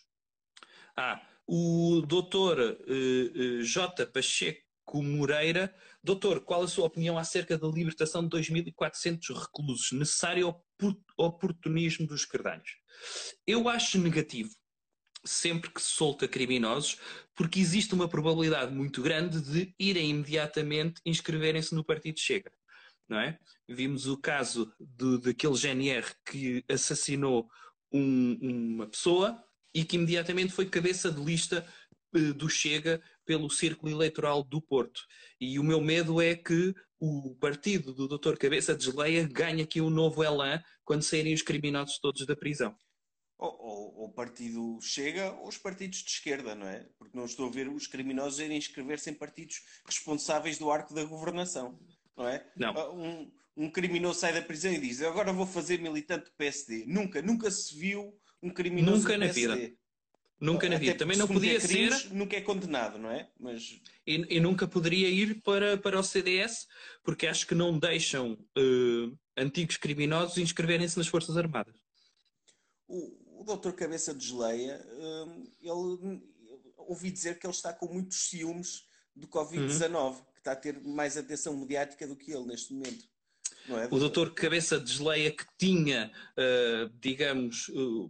[0.98, 4.08] Ah, o doutor uh, uh, J.
[4.08, 4.64] Pacheco
[4.96, 5.76] Moreira.
[6.04, 9.92] Doutor, qual a sua opinião acerca da libertação de 2.400 reclusos?
[9.92, 10.56] Necessário
[11.18, 12.78] oportunismo dos cardalhos?
[13.46, 14.56] Eu acho negativo
[15.26, 17.00] sempre que solta criminosos,
[17.36, 22.52] porque existe uma probabilidade muito grande de irem imediatamente inscreverem-se no Partido Chega.
[23.08, 23.38] Não é?
[23.68, 24.72] Vimos o caso
[25.22, 27.50] daquele GNR que assassinou
[27.92, 31.68] um, uma pessoa e que imediatamente foi cabeça de lista
[32.16, 35.02] uh, do Chega pelo Círculo Eleitoral do Porto.
[35.40, 38.38] E o meu medo é que o partido do Dr.
[38.38, 42.76] Cabeça de Geleia ganhe aqui um novo elan quando saírem os criminosos todos da prisão
[43.38, 46.88] ou o partido chega ou os partidos de esquerda, não é?
[46.98, 51.04] Porque não estou a ver os criminosos irem inscrever-se em partidos responsáveis do arco da
[51.04, 51.78] governação,
[52.16, 52.46] não é?
[52.56, 52.70] Não.
[52.78, 56.86] Ah, um, um criminoso sai da prisão e diz agora vou fazer militante do PSD.
[56.88, 59.48] Nunca, nunca se viu um criminoso nunca do PSD.
[59.48, 59.76] Na vida.
[60.38, 60.98] Nunca na Até vida.
[60.98, 63.30] Também não podia cometer ser crimes, Nunca é condenado, não é?
[63.40, 66.68] Mas e, e nunca poderia ir para, para o CDS
[67.04, 71.76] porque acho que não deixam eh, antigos criminosos inscreverem-se nas Forças Armadas.
[72.88, 76.22] o doutor Cabeça de Geleia, hum, ele,
[76.78, 78.84] ouvi dizer que ele está com muitos ciúmes
[79.16, 83.06] do Covid-19, que está a ter mais atenção mediática do que ele neste momento.
[83.68, 88.10] Não é, O doutor Cabeça de Geleia que tinha, eh, digamos, eh,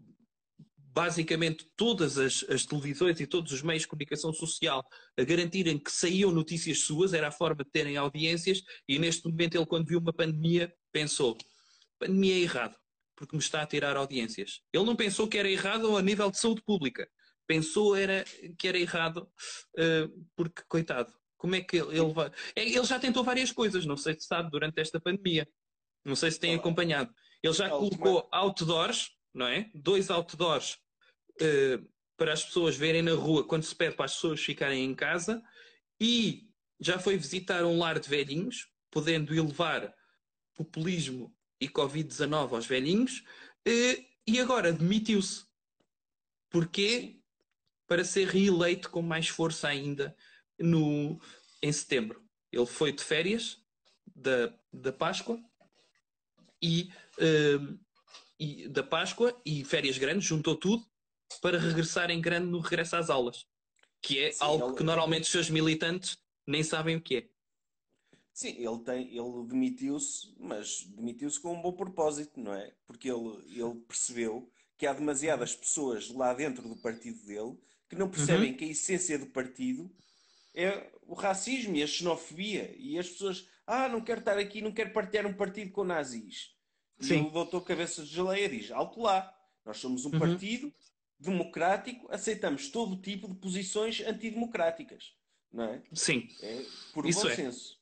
[0.78, 4.84] basicamente todas as, as televisões e todos os meios de comunicação social
[5.18, 9.56] a garantirem que saíam notícias suas, era a forma de terem audiências, e neste momento
[9.56, 11.38] ele, quando viu uma pandemia, pensou:
[12.00, 12.76] pandemia é errado,
[13.16, 14.62] porque me está a tirar audiências.
[14.74, 17.10] Ele não pensou que era errado a nível de saúde pública,
[17.48, 18.24] pensou era,
[18.58, 19.30] que era errado
[19.78, 22.32] eh, porque, coitado, como é que ele, ele vai.
[22.56, 25.48] É, Ele já tentou várias coisas, não sei se sabe, durante esta pandemia.
[26.04, 26.60] Não sei se tem Olá.
[26.60, 27.14] acompanhado.
[27.44, 29.70] Ele já A última- colocou outdoors, não é?
[29.76, 30.78] Dois outdoors
[31.40, 31.80] eh,
[32.18, 35.42] para as pessoas verem na rua quando se pede para as pessoas ficarem em casa
[36.00, 36.44] e
[36.80, 39.94] já foi visitar um lar de velhinhos, podendo elevar
[40.56, 43.24] populismo e Covid-19 aos velhinhos,
[43.66, 45.46] eh, e agora demitiu-se.
[46.50, 47.20] Porquê?
[47.88, 50.16] Para ser reeleito com mais força ainda
[50.60, 51.20] no,
[51.62, 52.24] em setembro.
[52.52, 53.62] Ele foi de férias
[54.16, 55.40] da, da Páscoa
[56.62, 57.60] e, eh,
[58.40, 60.86] e da Páscoa e férias grandes, juntou tudo
[61.42, 63.46] para regressar em grande no regresso às aulas,
[64.02, 67.35] que é Sim, algo ele- que normalmente os seus militantes nem sabem o que é.
[68.36, 72.76] Sim, ele tem, ele demitiu-se, mas demitiu-se com um bom propósito, não é?
[72.86, 77.58] Porque ele, ele percebeu que há demasiadas pessoas lá dentro do partido dele
[77.90, 78.58] que não percebem Uhum.
[78.58, 79.90] que a essência do partido
[80.54, 82.76] é o racismo e a xenofobia.
[82.78, 86.54] E as pessoas, ah, não quero estar aqui, não quero partilhar um partido com nazis.
[87.00, 87.22] E Sim.
[87.22, 90.20] o doutor Cabeça de Geleia diz, alto lá, nós somos um Uhum.
[90.20, 90.74] partido
[91.18, 95.14] democrático, aceitamos todo tipo de posições antidemocráticas,
[95.54, 95.82] não é?
[95.94, 97.36] Sim, É por Isso bom é.
[97.36, 97.75] senso.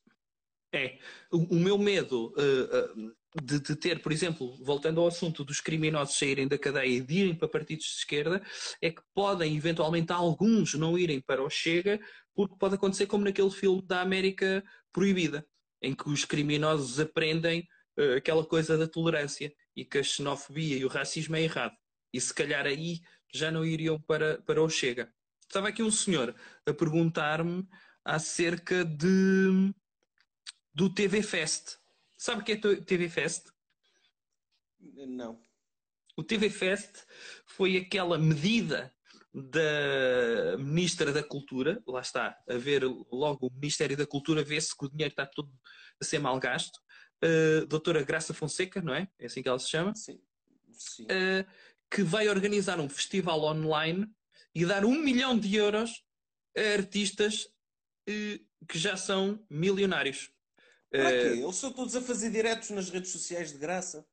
[0.74, 0.98] É.
[1.30, 6.18] O, o meu medo uh, de, de ter, por exemplo, voltando ao assunto dos criminosos
[6.18, 8.42] saírem da cadeia e de irem para partidos de esquerda,
[8.80, 12.00] é que podem eventualmente alguns não irem para o Chega,
[12.34, 15.46] porque pode acontecer como naquele filme da América Proibida,
[15.82, 17.66] em que os criminosos aprendem
[17.98, 21.74] uh, aquela coisa da tolerância e que a xenofobia e o racismo é errado.
[22.12, 23.00] E se calhar aí
[23.32, 25.12] já não iriam para, para o Chega.
[25.42, 26.34] Estava aqui um senhor
[26.66, 27.66] a perguntar-me
[28.04, 29.72] acerca de
[30.74, 31.76] do TV Fest.
[32.16, 33.46] Sabe o que é o TV Fest?
[34.80, 35.40] Não.
[36.16, 37.04] O TV Fest
[37.46, 38.92] foi aquela medida
[39.32, 44.84] da Ministra da Cultura, lá está, a ver logo o Ministério da Cultura, vê-se que
[44.84, 45.52] o dinheiro está todo
[46.00, 46.78] a ser mal gasto.
[47.22, 49.08] Uh, doutora Graça Fonseca, não é?
[49.18, 49.94] É assim que ela se chama?
[49.94, 50.20] Sim.
[50.72, 51.04] Sim.
[51.04, 51.44] Uh,
[51.90, 54.06] que vai organizar um festival online
[54.54, 56.04] e dar um milhão de euros
[56.56, 57.44] a artistas
[58.08, 60.30] uh, que já são milionários.
[61.02, 61.40] Para quê?
[61.42, 64.06] Eles são todos a fazer diretos nas redes sociais de graça.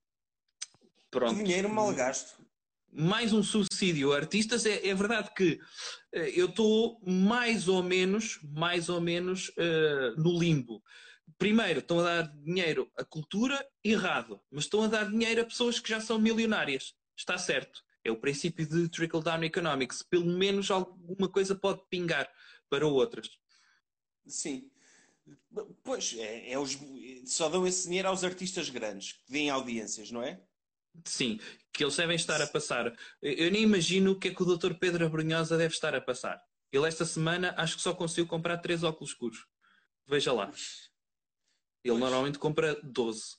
[1.12, 1.36] Pronto.
[1.36, 2.42] Dinheiro mal gasto.
[2.92, 4.66] mais um subsídio a artistas.
[4.66, 5.60] É, é verdade que
[6.12, 10.84] eh, eu estou mais ou menos, mais ou menos eh, no limbo.
[11.38, 14.42] Primeiro, estão a dar dinheiro à cultura, errado.
[14.50, 16.96] Mas estão a dar dinheiro a pessoas que já são milionárias.
[17.16, 17.84] Está certo.
[18.04, 20.02] É o princípio de trickle-down economics.
[20.02, 22.28] Pelo menos alguma coisa pode pingar
[22.70, 23.30] para outras.
[24.26, 24.71] Sim.
[25.84, 26.78] Pois, é, é os,
[27.26, 30.42] só dão esse dinheiro aos artistas grandes, que deem audiências, não é?
[31.06, 31.40] Sim,
[31.72, 32.94] que eles devem estar a passar.
[33.22, 34.74] Eu nem imagino o que é que o Dr.
[34.76, 36.42] Pedro Abrunhosa deve estar a passar.
[36.72, 39.46] Ele esta semana acho que só conseguiu comprar três óculos escuros.
[40.08, 40.48] Veja lá.
[41.84, 42.00] Ele Pois.
[42.00, 43.38] normalmente compra 12.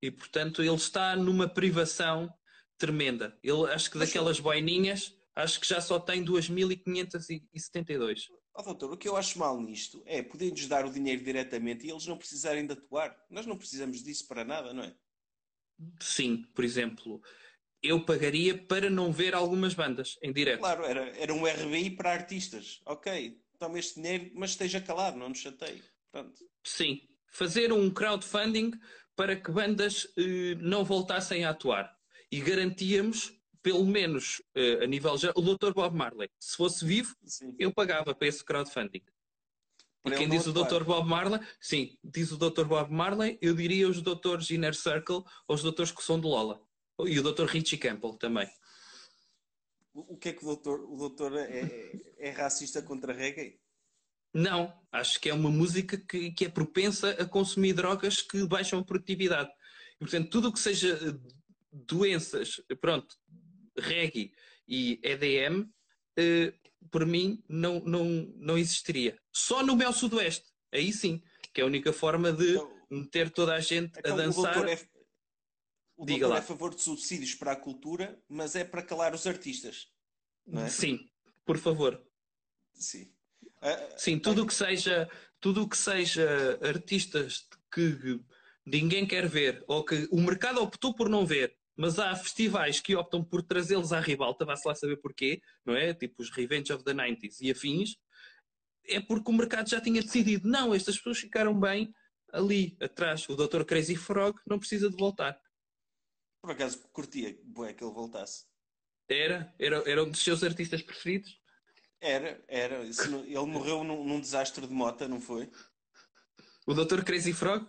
[0.00, 2.32] E portanto ele está numa privação
[2.78, 3.38] tremenda.
[3.42, 8.28] Ele acho que daquelas boininhas, acho que já só tem 2572.
[8.54, 11.90] Ó doutor, o que eu acho mal nisto é poder-nos dar o dinheiro diretamente e
[11.90, 13.16] eles não precisarem de atuar.
[13.30, 14.94] Nós não precisamos disso para nada, não é?
[16.00, 17.20] Sim, por exemplo,
[17.82, 20.60] eu pagaria para não ver algumas bandas em direto.
[20.60, 22.80] Claro, era, era um RBI para artistas.
[22.86, 25.82] Ok, toma este dinheiro, mas esteja calado, não nos chateie.
[26.10, 26.38] Pronto.
[26.62, 28.72] Sim, fazer um crowdfunding
[29.16, 31.96] para que bandas eh, não voltassem a atuar.
[32.30, 35.72] E garantíamos, pelo menos eh, a nível geral, o Dr.
[35.72, 36.28] Bob Marley.
[36.38, 37.54] Se fosse vivo, Sim.
[37.58, 39.02] eu pagava para esse crowdfunding.
[40.02, 40.52] Para e quem diz o.
[40.52, 40.82] Dr.
[40.82, 42.64] Bob Marley, sim, diz o Dr.
[42.64, 46.60] Bob Marley, eu diria os doutores Inner Circle ou os doutores que são de Lola.
[47.06, 47.44] E o Dr.
[47.46, 48.48] Richie Campbell também.
[49.94, 53.60] O o que é que o doutor, o doutor é, é- é racista contra reggae?
[54.34, 58.78] Não, acho que é uma música que, que é propensa a consumir drogas que baixam
[58.80, 59.50] a produtividade.
[59.96, 61.32] E, portanto, tudo o que seja eh,
[61.70, 63.14] doenças, pronto,
[63.78, 64.32] reggae
[64.68, 65.66] e EDM,
[66.16, 66.52] eh,
[66.90, 68.04] por mim, não, não,
[68.36, 69.18] não existiria.
[69.32, 73.54] Só no Mel Sudoeste, aí sim, que é a única forma de Então, meter toda
[73.54, 74.54] a gente então a o dançar.
[74.54, 74.88] doutor, é,
[75.96, 76.36] o Diga doutor lá.
[76.36, 79.88] é a favor de subsídios para a cultura, mas é para calar os artistas.
[80.46, 80.68] Não é?
[80.68, 81.08] Sim,
[81.44, 82.04] por favor.
[82.74, 83.12] Sim.
[83.60, 85.08] Ah, Sim, tudo o que seja,
[85.40, 88.20] tudo o que seja artistas que
[88.66, 92.94] ninguém quer ver, ou que o mercado optou por não ver, mas há festivais que
[92.94, 95.92] optam por trazê-los à ribalta, vá-se lá saber porquê, não é?
[95.92, 97.96] Tipo os Revenge of the 90s e afins,
[98.86, 101.92] é porque o mercado já tinha decidido, não, estas pessoas ficaram bem
[102.32, 103.28] ali, atrás.
[103.28, 103.64] O Dr.
[103.64, 105.36] Crazy Frog não precisa de voltar.
[106.40, 108.46] por acaso curtia bué, que ele voltasse.
[109.08, 111.36] Era, era, era um dos seus artistas preferidos.
[112.00, 112.76] Era, era.
[112.84, 115.50] Ele morreu num, num desastre de mota, não foi?
[116.64, 117.02] O Dr.
[117.02, 117.68] Crazy Frog?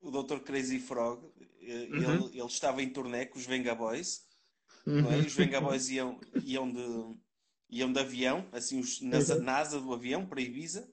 [0.00, 0.38] O Dr.
[0.38, 2.26] Crazy Frog, Uhum.
[2.28, 4.22] ele, ele estava em turnê com os Venga Boys,
[4.86, 5.18] não é?
[5.18, 7.16] E os Venga Boys iam, iam, de,
[7.68, 9.42] iam de avião, assim, os, na, Uhum.
[9.42, 10.88] na asa do avião, para Ibiza.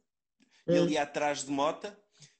[0.67, 1.97] E ele ia atrás de mota.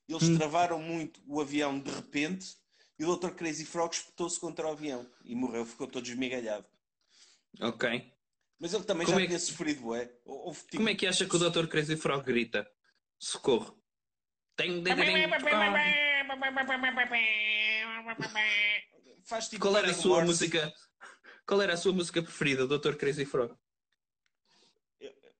[0.09, 0.37] Eles Hum.
[0.37, 2.55] travaram muito o avião de repente
[2.99, 3.31] e o Dr.
[3.31, 6.65] Crazy Frog espetou-se contra o avião e morreu, ficou todo esmigalhado.
[7.61, 8.11] Ok.
[8.59, 10.11] Mas ele também Como já é que- tinha sofrido, bué.
[10.25, 11.67] Houve, tipo, Como é que acha que o Dr.
[11.67, 12.67] Crazy Frog grita?
[13.19, 13.77] Socorro.
[14.55, 14.81] Tem...
[19.23, 20.27] Faz tipo Qual era a sua Morse.
[20.27, 20.73] música?
[21.45, 22.95] Qual era a sua música preferida, Dr.
[22.95, 23.55] Crazy Frog?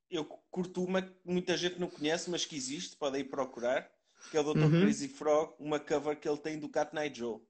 [0.10, 3.92] Eu curto uma que muita gente não conhece, mas que existe, podem ir procurar,
[4.32, 4.60] que é o Dr.
[4.60, 4.82] Uhum.
[4.82, 7.42] Crazy Frog, uma cover que ele tem do Cat Night Joe.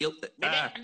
[0.00, 0.18] Ele...
[0.42, 0.78] Ah, ah,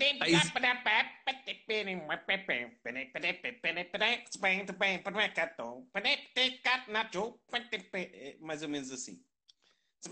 [8.13, 9.23] É mais ou menos assim.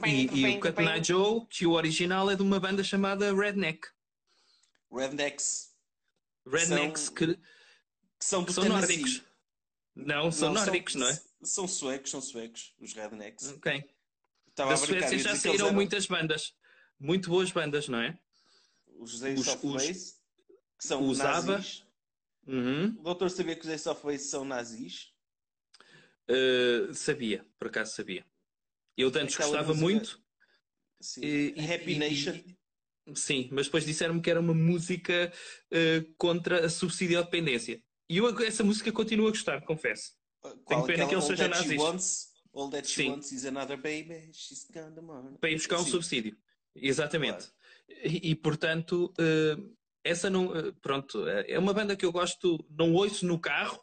[0.05, 3.87] E, e o Night Joe, que o original é de uma banda chamada Redneck.
[4.91, 5.71] Rednecks,
[6.45, 7.39] Rednecks São- que, que
[8.19, 8.97] são que são Tennessee.
[8.97, 9.23] nórdicos.
[9.95, 11.21] Não, são Não, nórdicos, não é?
[11.43, 13.49] São suecos, são suecos, os Rednecks.
[13.53, 13.89] Ok.
[14.47, 16.53] Estava Da Suécia ia já saíram eram muitas bandas.
[16.99, 18.17] Muito boas bandas, não é?
[18.97, 20.13] Os Ace os- of os- Base,
[20.77, 21.85] que são nazis.
[22.47, 22.87] Uhum.
[22.99, 25.13] O doutor sabia que os Ace of Base são nazis?
[26.29, 28.25] Uh, sabia, por acaso sabia.
[28.99, 30.19] Eu antes Aquela gostava música- muito.
[31.01, 31.21] Sim.
[31.23, 32.33] E- e- Happy e- Nation.
[32.35, 35.31] e- sim, mas depois disseram-me que era uma música
[35.71, 37.81] uh, contra a subsidiodependência.
[38.09, 40.11] E eu essa música continuo a gostar, confesso.
[40.41, 40.83] Qual?
[40.85, 41.81] pena que Aquela eles All sejam That She nazis.
[41.81, 43.09] Wants, All That She Sim.
[43.11, 45.37] Wants is Another Baby, She's Gonna Mourn.
[45.39, 45.91] Para ir buscar um Sim.
[45.91, 46.37] subsídio.
[46.75, 47.47] Exatamente.
[48.03, 50.47] E, e, portanto, uh, essa não.
[50.47, 53.81] uh, pronto, é uma banda que eu gosto, não ouço no carro,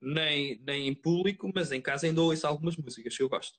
[0.00, 3.58] nem, nem em público, mas em casa ainda ouço algumas músicas que eu gosto.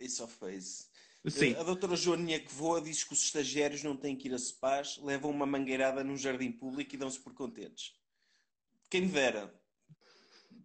[0.00, 0.86] Of Base.
[1.28, 1.56] Sim.
[1.56, 4.98] A doutora Joaninha que voa diz que os estagiários não têm que ir a spas,
[5.02, 7.94] levam uma mangueirada num jardim público e dão-se por contentes.
[8.88, 9.52] Quem me dera.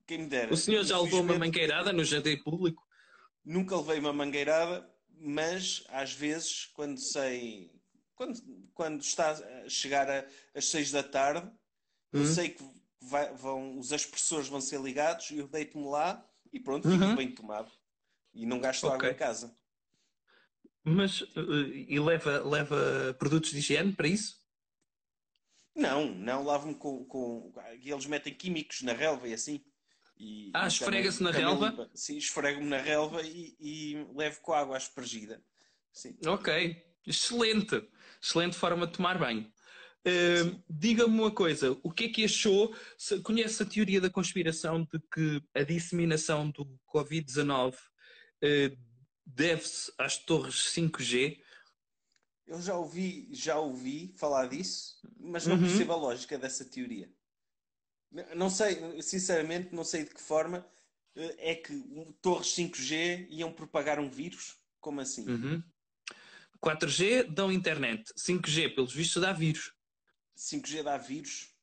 [0.06, 0.54] Quem me dera.
[0.54, 2.86] O senhor já levou uma mangueirada no jardim público?
[3.44, 7.72] Nunca levei uma mangueirada, mas às vezes, quando sei.
[8.14, 8.40] Quando,
[8.76, 11.50] quando está a chegar a- às seis da tarde,
[12.14, 12.26] eu Uhum.
[12.36, 12.64] sei que
[13.02, 17.00] vai- vão, os aspersores vão ser ligados e eu deito-me lá e pronto, Uhum.
[17.00, 17.72] fico bem tomado.
[18.34, 18.96] E não gasto Ok.
[18.96, 19.58] água em casa.
[20.84, 24.40] Mas, uh, e leva, leva produtos de higiene para isso?
[25.76, 27.54] Não, não, lavo-me com, com.
[27.84, 29.64] Eles metem químicos na relva e assim.
[30.18, 31.70] E, Ah, esfrega-se na relva?
[31.70, 31.90] limpa.
[31.96, 35.44] Sim, esfrego-me na relva e, e levo com água aspergida.
[35.94, 36.18] Sim.
[36.26, 36.76] Ok,
[37.08, 37.88] excelente.
[38.22, 39.52] Excelente forma de tomar banho.
[40.06, 42.76] Uh, Diga-me uma coisa, o que é que achou?
[42.98, 47.78] se- Conhece a teoria da conspiração de que a disseminação do Covid-19 uh,
[49.26, 51.42] deve-se às torres 5G?
[52.48, 55.64] Eu já ouvi, já ouvi falar disso, mas não Uhum.
[55.64, 57.10] percebo a lógica dessa teoria.
[58.36, 60.68] Não sei, sinceramente, não sei de que forma
[61.16, 61.74] eh, é que
[62.22, 64.58] torres 5G iam propagar um vírus.
[64.82, 65.26] Como assim?
[65.28, 65.64] Uhum.
[66.60, 69.74] 4G dão internet, 5G, pelos vistos, dá vírus.
[70.36, 71.56] 5G dá vírus?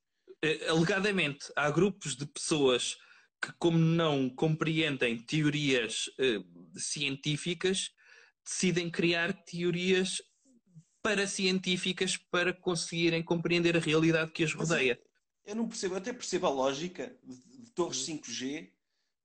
[0.43, 2.97] Eh, alegadamente, há grupos de pessoas
[3.41, 6.39] que, como não compreendem teorias eh,
[6.77, 7.91] científicas,
[8.45, 10.23] decidem criar teorias
[11.03, 14.99] paracientíficas para conseguirem compreender a realidade que as rodeia.
[15.45, 18.17] Eu não percebo, eu até percebo a lógica de, de torres Uhum.
[18.17, 18.73] 5G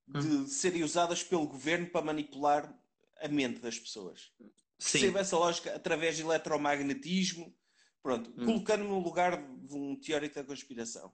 [0.06, 2.78] de serem usadas pelo governo para manipular
[3.20, 4.30] a mente das pessoas.
[4.78, 7.54] Sim, Percebo essa lógica através de eletromagnetismo,
[8.02, 8.44] pronto, Hum.
[8.44, 11.12] colocando-me no lugar de um teórico da conspiração.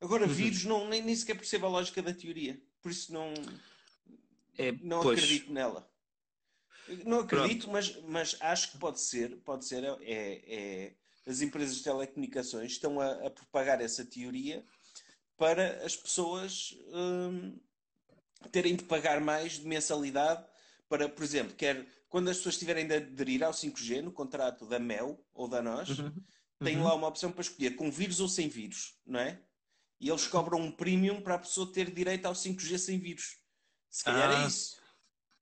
[0.00, 0.32] Agora, Uhum.
[0.34, 2.60] vírus, não, nem, nem sequer percebo a lógica da teoria.
[2.80, 3.32] Por isso não,
[4.56, 5.90] é, não pois, acredito nela.
[7.04, 10.96] Não acredito, mas, mas acho que pode ser, pode ser, é, é-
[11.26, 14.66] as empresas de telecomunicações estão a, a propagar essa teoria
[15.36, 17.60] para as pessoas hum,
[18.52, 20.46] terem de pagar mais de mensalidade
[20.88, 24.78] para, por exemplo, quer quando as pessoas tiverem de aderir ao 5G no contrato da
[24.78, 26.24] Mel ou da Nós, Uhum.
[26.62, 26.82] tem Uhum.
[26.84, 29.47] lá uma opção para escolher com vírus ou sem vírus, não é?
[30.00, 33.38] E eles cobram um premium para a pessoa ter direito ao 5G sem vírus.
[33.90, 34.80] Se calhar Ah, é isso.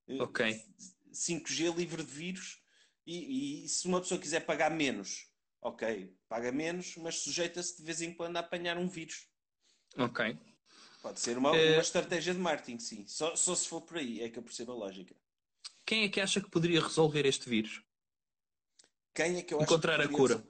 [0.09, 0.65] Eh, ok.
[1.13, 2.63] 5G livre de vírus
[3.07, 5.29] e, e se uma pessoa quiser pagar menos,
[5.61, 9.29] ok, paga menos, mas sujeita-se de vez em quando a apanhar um vírus.
[9.97, 10.39] Ok.
[11.03, 13.07] Pode ser uma, Eh, uma estratégia de marketing, sim.
[13.07, 15.15] Só, só se for por aí é que eu percebo a lógica.
[15.85, 17.83] Quem é que acha que poderia resolver este vírus?
[19.15, 20.47] Quem é que eu acho Encontrar que a cura.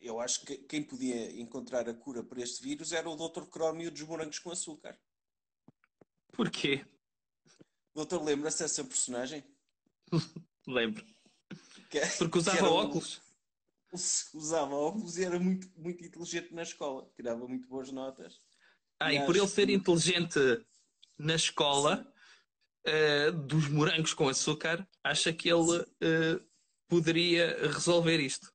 [0.00, 3.44] Eu acho que quem podia encontrar a cura para este vírus era o Dr.
[3.46, 4.98] Crómio dos morangos com açúcar.
[6.32, 6.86] Porquê?
[7.94, 9.44] Doutor, lembra-se dessa personagem?
[10.66, 11.04] Lembro.
[11.90, 13.20] Que, Porque que usava era um- óculos.
[14.32, 17.10] Usava óculos e era muito, muito inteligente na escola.
[17.16, 18.38] Tirava muito boas notas.
[19.00, 20.38] Ah, E e por ele ser que- inteligente
[21.18, 22.10] na escola
[22.84, 26.40] eh, dos morangos com açúcar, acha que ele eh,
[26.88, 28.54] poderia resolver isto.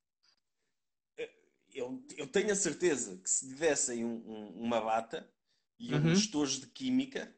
[1.75, 5.29] Eu, eu tenho a certeza que se lhe dessem um- um- uma bata
[5.77, 6.11] e Uhum.
[6.13, 7.35] uns tojos de química,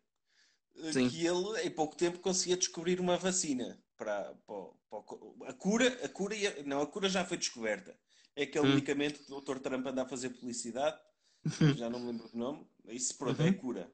[0.75, 1.09] eh, Sim.
[1.09, 6.05] que ele em pouco tempo conseguia descobrir uma vacina para, para, para a cura.
[6.05, 6.35] A cura
[6.65, 7.99] não, a cura já foi descoberta.
[8.35, 8.75] É aquele Hum.
[8.75, 9.57] medicamento que o Dr.
[9.57, 10.99] Trump anda a fazer publicidade,
[11.75, 12.67] já não me lembro do nome.
[12.89, 13.49] Isso pronto, é Uhum.
[13.49, 13.91] a cura.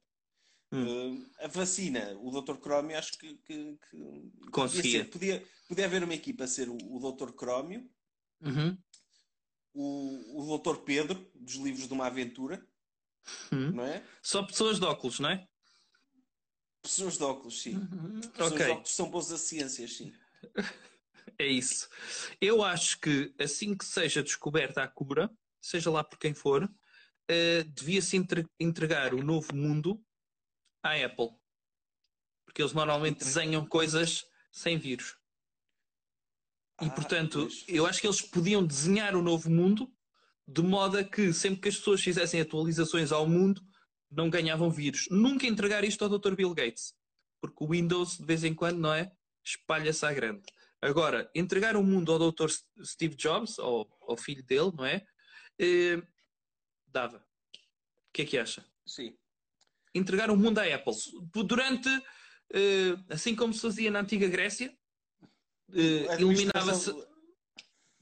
[0.73, 2.57] Eh, a vacina, o Dr.
[2.57, 5.03] Crómio, acho que, que- que podia, Conseguia.
[5.03, 7.31] ser- podia, podia haver uma equipa a ser o, o Dr.
[7.31, 7.89] Crómio,
[8.41, 8.77] Uhum.
[9.73, 10.77] O, o Dr.
[10.83, 12.65] Pedro, dos livros de uma aventura,
[13.51, 13.71] Uhum.
[13.71, 14.03] não é?
[14.21, 15.47] Só pessoas de óculos, não é?
[16.81, 17.79] Pessoas de óculos, sim.
[18.33, 20.13] Pessoas de Ok, óculos são boas a ciências, sim.
[21.39, 21.87] é isso.
[22.41, 25.29] Eu acho que assim que seja descoberta a cura,
[25.61, 26.69] seja lá por quem for,
[27.29, 30.05] eh, devia-se entre- entregar o novo mundo
[30.83, 31.29] à Apple.
[32.45, 35.15] Porque eles normalmente desenham coisas sem vírus.
[36.81, 37.63] E Ah, portanto, pois.
[37.67, 39.91] eu acho que eles podiam desenhar o novo mundo
[40.47, 43.61] de modo a que sempre que as pessoas fizessem atualizações ao mundo,
[44.11, 45.07] não ganhavam vírus.
[45.09, 46.35] Nunca entregar isto ao Dr.
[46.35, 46.93] Bill Gates.
[47.41, 49.11] Porque o Windows, de vez em quando, não é?
[49.43, 50.43] Espalha-se à grande.
[50.81, 52.49] Agora, entregar o mundo ao Dr.
[52.83, 55.05] Steve Jobs, ao, ao filho dele, não é?
[55.57, 56.01] Eh,
[56.87, 57.17] dava.
[57.19, 58.65] O que é que acha?
[58.85, 59.15] Sim.
[59.95, 60.93] entregar o mundo à Apple.
[61.45, 61.87] Durante,
[62.53, 64.75] eh, assim como se fazia na antiga Grécia,
[66.09, 66.91] A iluminava-se.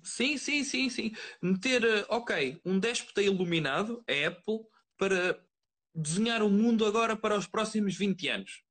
[0.03, 1.11] Sim, sim, sim, sim.
[1.41, 4.59] Meter, eh, ok, um déspota iluminado, a Apple,
[4.97, 5.39] para
[5.93, 8.63] desenhar o mundo agora para os próximos 20 anos.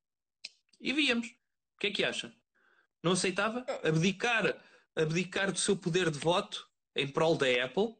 [0.81, 1.29] E víamos.
[1.29, 2.35] O que é que acha?
[3.03, 3.65] Não aceitava?
[3.85, 4.63] Abdicar,
[4.95, 7.97] abdicar do seu poder de voto em prol da Apple,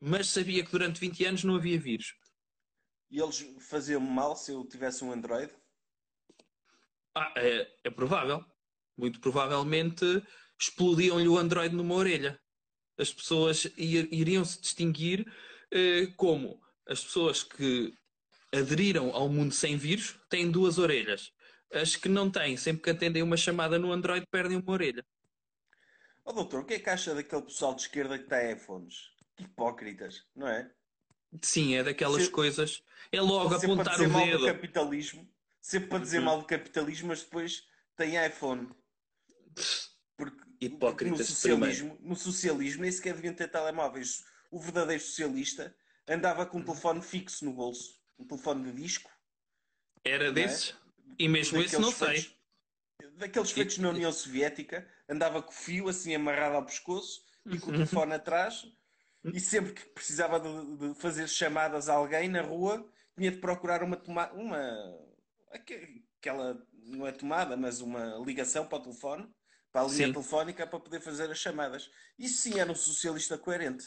[0.00, 2.14] mas sabia que durante 20 anos não havia vírus.
[3.10, 5.52] E eles faziam-me mal se eu tivesse um Android?
[7.14, 8.44] Ah, é, é provável.
[8.98, 10.04] Muito provavelmente
[10.60, 12.38] explodiam-lhe o Android numa orelha.
[12.98, 15.24] As pessoas ir- iriam se distinguir
[15.70, 17.94] eh, como as pessoas que
[18.52, 21.32] aderiram ao mundo sem vírus têm duas orelhas.
[21.72, 25.04] As que não têm, sempre que atendem uma chamada no Android, perdem uma orelha.
[26.24, 28.96] Ó doutor, o que é que acha daquele pessoal de esquerda que tem iPhones?
[29.36, 30.68] Que hipócritas, não é?
[31.42, 32.82] Sim, é daquelas Se- coisas.
[33.12, 34.46] É logo Sempre para apontar dizer o mal do dedo.
[34.46, 35.30] capitalismo.
[35.60, 36.24] Sempre para dizer Uhum.
[36.24, 37.62] mal do capitalismo, mas depois
[37.96, 38.68] tem iPhone.
[40.16, 44.24] Porque, Hipócritas no socialismo, no socialismo nem sequer deviam ter telemóveis.
[44.50, 45.74] O verdadeiro socialista
[46.08, 46.48] andava Uhum.
[46.48, 47.96] com um telefone fixo no bolso.
[48.18, 49.10] Um telefone de disco.
[50.04, 50.32] Era é?
[50.32, 50.74] desses?
[51.18, 52.08] E mesmo esse não sei.
[52.22, 52.38] feitos-
[53.16, 57.66] Daqueles feitos na União Soviética, andava com o fio assim amarrado ao pescoço e com
[57.66, 57.76] o Uhum.
[57.76, 58.66] telefone atrás.
[59.32, 63.82] E sempre que precisava de, de fazer chamadas a alguém na rua, tinha de procurar
[63.84, 64.34] uma tomada.
[64.34, 64.58] Uma.
[65.52, 66.60] aque- Aquela.
[66.72, 69.28] Não é tomada, mas uma ligação para o telefone,
[69.72, 70.12] para a linha Sim.
[70.12, 71.90] telefónica, para poder fazer as chamadas.
[72.18, 73.84] Isso sim era um socialista coerente.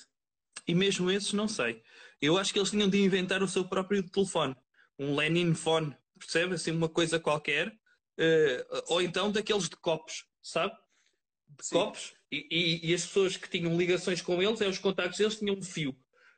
[0.67, 1.81] E mesmo esses, não sei.
[2.21, 4.55] Eu acho que eles tinham de inventar o seu próprio telefone.
[4.99, 6.53] Um Lenin phone, percebe?
[6.55, 7.73] Assim, uma coisa qualquer.
[8.17, 10.73] Eh, ou então daqueles de copos, sabe?
[11.49, 11.75] De Sim.
[11.75, 12.13] copos.
[12.31, 15.55] E, e- e as pessoas que tinham ligações com eles, é os contactos deles, tinham
[15.55, 15.97] um fio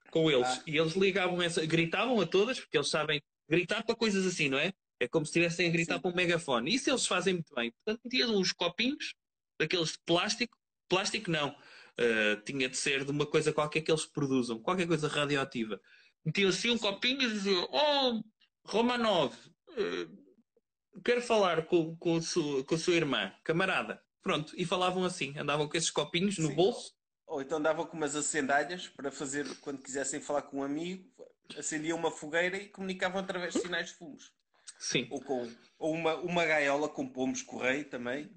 [0.10, 0.48] com eles.
[0.48, 0.64] Ah.
[0.66, 4.58] E eles ligavam essa, gritavam a todas, porque eles sabem gritar para coisas assim, não
[4.58, 4.72] é?
[5.00, 6.02] É como se estivessem a gritar Sim.
[6.02, 6.74] para um megafone.
[6.74, 7.72] Isso eles fazem muito bem.
[7.72, 9.14] Portanto, metiam uns copinhos,
[9.60, 10.58] daqueles de plástico.
[10.88, 11.56] Plástico não.
[12.00, 15.80] Uh, tinha de ser de uma coisa qualquer que eles produzam, qualquer coisa radioativa.
[16.26, 18.24] Metiam assim um copinho e diziam: Oh,
[18.66, 19.36] Romanov,
[19.70, 24.02] uh, quero falar com, com, a sua, com a sua irmã, camarada.
[24.22, 26.56] Pronto, e falavam assim, andavam com esses copinhos no Sim.
[26.56, 26.96] bolso.
[27.28, 31.10] Ou então andavam com umas acendalhas para fazer, quando quisessem falar com um amigo,
[31.58, 34.32] acendiam uma fogueira e comunicavam através de sinais de fumos.
[34.80, 38.32] Sim, Ou com ou uma, uma gaiola com pomos correio também.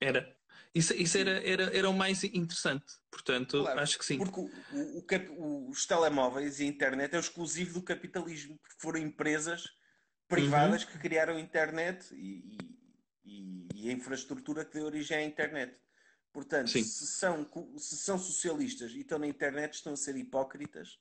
[0.00, 0.36] era.
[0.74, 2.84] Isso, isso era, era, era o mais interessante.
[3.10, 4.18] Portanto, Claro, acho que sim.
[4.18, 5.04] Porque o- o-
[5.38, 9.64] o os telemóveis e a internet é o exclusivo do capitalismo, porque foram empresas
[10.26, 10.90] privadas Uhum.
[10.90, 12.58] que criaram a internet e,
[13.24, 15.78] e- e a infraestrutura que deu origem à internet.
[16.32, 16.82] Portanto, Sim.
[16.82, 17.48] se são,
[17.78, 20.98] se são socialistas e estão na internet, estão a ser hipócritas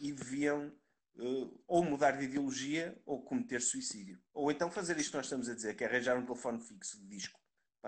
[0.00, 0.72] e deviam
[1.20, 4.20] eh, ou mudar de ideologia ou cometer suicídio.
[4.32, 6.98] Ou então fazer isto que nós estamos a dizer, que é arranjar um telefone fixo
[7.00, 7.38] de disco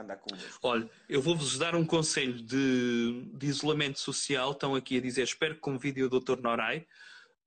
[0.00, 0.58] andar convosco.
[0.62, 4.52] Olha, eu vou-vos dar um conselho de, de isolamento social.
[4.52, 6.40] Estão aqui a dizer, espero que convidem o Dr.
[6.40, 6.86] Norai.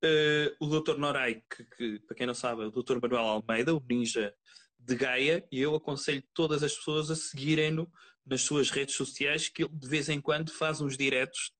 [0.03, 0.97] Eh, o Dr.
[0.97, 2.99] Norai, que, que, para quem não sabe, é o Dr.
[3.01, 4.33] Manuel Almeida, o ninja
[4.77, 7.89] de Gaia, e eu aconselho todas as pessoas a seguirem-no
[8.25, 11.53] nas suas redes sociais, que ele de vez em quando faz uns diretos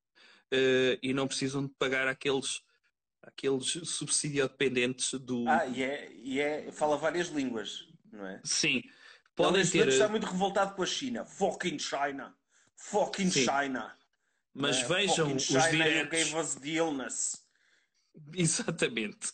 [0.52, 2.62] eh, e não precisam de pagar aqueles,
[3.22, 5.48] aqueles subsidiodependentes do.
[5.48, 8.42] Ah, e é, e é fala várias línguas, não é?
[8.44, 8.84] Sim,
[9.36, 9.88] Podem neste ter.
[9.88, 11.26] está muito revoltado com a China.
[11.26, 12.36] Fucking China.
[12.76, 13.46] Fucking Sim.
[13.46, 13.98] China.
[14.54, 14.88] Mas é?
[14.88, 16.20] vejam os China, diretos.
[16.20, 17.44] gave us the illness.
[18.36, 19.32] Exatamente.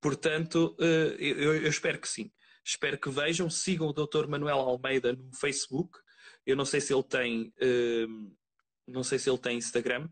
[0.00, 2.32] Portanto, eh, eu, espero que sim.
[2.64, 4.26] Espero que vejam, sigam o Dr.
[4.26, 5.98] Manuel Almeida no Facebook.
[6.46, 8.06] Eu não sei se ele tem, eh,
[8.86, 10.08] não sei se ele tem Instagram,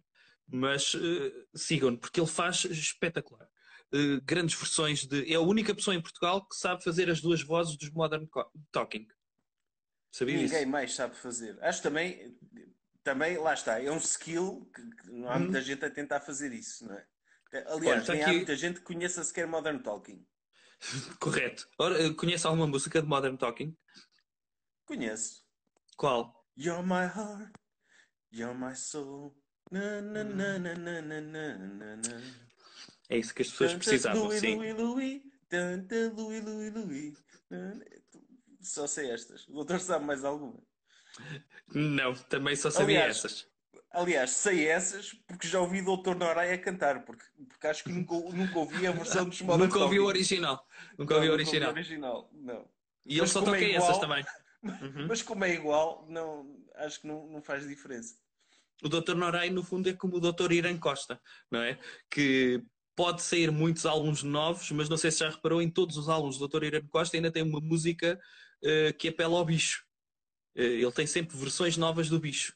[0.47, 3.49] mas eh, sigam-no, porque ele faz espetacular.
[3.93, 5.32] Eh, grandes versões de.
[5.32, 8.26] É a única pessoa em Portugal que sabe fazer as duas vozes dos Modern
[8.70, 9.07] Talking.
[10.11, 10.70] Sabia Ninguém isso?
[10.70, 11.56] mais sabe fazer.
[11.62, 12.36] Acho também,
[13.02, 15.40] também, lá está, é um skill que, que não há uhum.
[15.44, 17.06] muita gente a tentar fazer isso, não é?
[17.66, 18.30] Aliás, tá nem aqui...
[18.30, 20.24] há muita gente que conheça sequer Modern Talking.
[21.20, 21.68] Correto.
[21.78, 23.76] Ora, eh, conhece alguma música de Modern Talking?
[24.84, 25.44] Conheço.
[25.96, 26.46] Qual?
[26.56, 27.52] You're my heart,
[28.32, 29.36] you're my soul.
[29.70, 30.58] Na, na, na, hum.
[30.58, 32.20] na, na, na, na, na.
[33.08, 34.56] É isso que as pessoas precisavam, Louis, sim.
[34.56, 35.22] Louis, Louis.
[35.48, 37.14] Tanta Louis, Louis, Louis.
[38.61, 39.46] Só sei estas.
[39.48, 40.58] O doutor sabe mais alguma.
[41.74, 43.48] Não, também só sabia Aliás, essas.
[43.92, 46.14] Aliás, sei essas porque já ouvi o Dr.
[46.14, 49.78] Norai a cantar, porque, porque acho que nunca, nunca ouvi a versão dos Modern Nunca
[49.80, 50.64] ouvi o original.
[50.96, 51.70] Nunca Não, ouvi o original.
[51.72, 52.68] original, não.
[53.06, 54.24] E ele Mas só como toca é essas igual- também.
[54.62, 55.06] Uhum.
[55.08, 58.14] Mas como é igual, não, acho que não, não faz diferença.
[58.82, 59.14] O Dr.
[59.14, 60.52] Norai, no fundo, é como o Dr.
[60.52, 61.18] Irã Costa,
[61.50, 61.78] não é?
[62.11, 62.62] Que
[62.94, 66.36] pode sair muitos álbuns novos, mas não sei se já reparou, em todos os álbuns
[66.36, 66.64] do Dr.
[66.64, 68.20] Irã Costa ainda tem uma música
[68.62, 69.84] eh, que apela ao bicho.
[70.54, 72.54] Eh, ele tem sempre versões novas do bicho.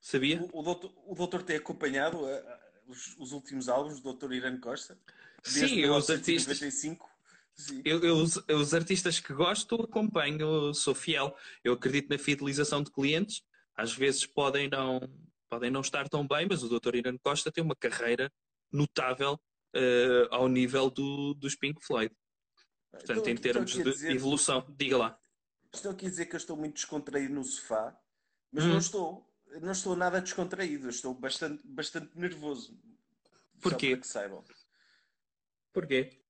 [0.00, 0.40] Sabia?
[0.52, 4.32] O, o, doutor, o doutor tem acompanhado a- a- os, os últimos álbuns do Dr.
[4.32, 4.98] Irã Costa?
[5.44, 6.58] Sim, eu, os artistas.
[6.60, 7.08] 1995?
[7.54, 7.82] Sim.
[7.84, 11.36] Eu, eu- os, os artistas que gosto acompanho, sou fiel.
[11.62, 13.42] Eu acredito na fidelização de clientes.
[13.76, 15.00] Às vezes podem não,
[15.48, 16.96] podem não estar tão bem, mas o Dr.
[16.96, 18.30] Irã Costa tem uma carreira
[18.72, 19.38] notável
[19.74, 22.12] eh, ao nível do, dos Pink Floyd.
[22.90, 25.18] Portanto, Estou em termos a de dizer- evolução, diga lá.
[25.74, 27.98] Estou aqui a dizer que eu estou muito descontraído no sofá,
[28.52, 28.70] mas Hum.
[28.70, 29.28] não estou.
[29.60, 32.80] Não estou nada descontraído, estou bastante, bastante nervoso.
[33.60, 33.86] Porquê?
[33.86, 34.44] Só para que saibam.
[35.74, 36.24] Porquê?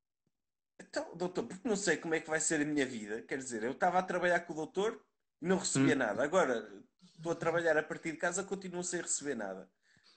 [0.80, 3.22] Então, doutor, porque não sei como é que vai ser a minha vida.
[3.22, 5.04] Quer dizer, eu estava a trabalhar com o doutor
[5.40, 5.98] e não recebia Hum.
[5.98, 6.24] nada.
[6.24, 6.84] Agora,
[7.16, 9.70] estou a trabalhar a partir de casa, continuo sem receber nada.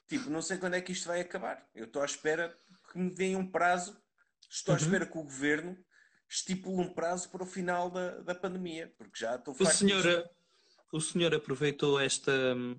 [0.07, 1.69] Tipo, não sei quando é que isto vai acabar.
[1.76, 2.57] Eu estou à espera
[2.91, 4.01] que me deem um prazo.
[4.49, 4.84] Estou à Uhum.
[4.84, 5.84] espera que o governo
[6.28, 10.03] estipule um prazo para o final da, da pandemia, porque já estou O farto senhor,
[10.03, 10.30] disto.
[10.91, 12.32] o senhor aproveitou esta,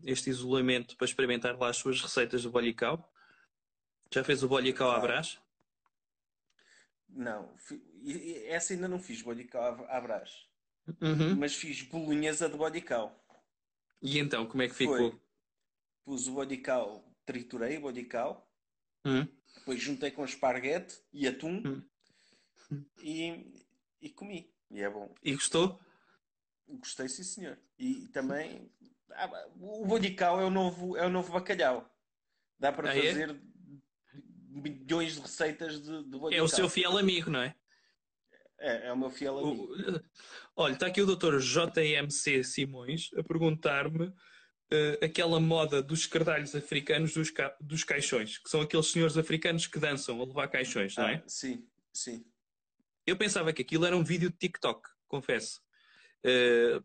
[0.04, 3.12] este isolamento para experimentar lá as suas receitas de bolicau?
[4.12, 5.38] Já fez o bolicau à brás?
[7.08, 7.54] Não,
[8.46, 10.46] essa ainda não fiz bolicau à brás,
[11.00, 11.36] Uhum.
[11.36, 13.24] mas fiz bolonhesa de bolicau.
[14.02, 14.86] E então, como é que Foi.
[14.86, 15.20] ficou?
[16.04, 18.48] Pus o bolicau, triturei o bolicau,
[19.04, 19.26] Hum?
[19.54, 21.82] depois juntei com esparguete e atum Hum.
[23.02, 23.64] E,
[24.00, 24.52] e comi.
[24.70, 25.14] E é bom.
[25.22, 25.80] E gostou?
[26.68, 27.58] Gostei, sim, senhor.
[27.78, 28.70] E também
[29.12, 31.88] ah, o bolicau é o novo, é o novo bacalhau.
[32.58, 33.06] Dá para Ah, é?
[33.08, 33.40] fazer
[34.48, 36.32] milhões de receitas de, de bolicau.
[36.32, 37.54] É o seu fiel amigo, não é?
[38.58, 39.64] É, é o meu fiel amigo.
[39.64, 40.02] O-
[40.56, 41.38] Olha, está aqui o Dr.
[41.38, 44.12] JMC Simões a perguntar-me
[44.70, 49.66] eh, aquela moda dos escardalhos africanos dos, ca- dos caixões, que são aqueles senhores africanos
[49.66, 51.16] que dançam a levar caixões, não é?
[51.16, 52.24] Ah, sim, sim.
[53.06, 55.60] Eu pensava que aquilo era um vídeo de TikTok, confesso.
[56.24, 56.80] Eh,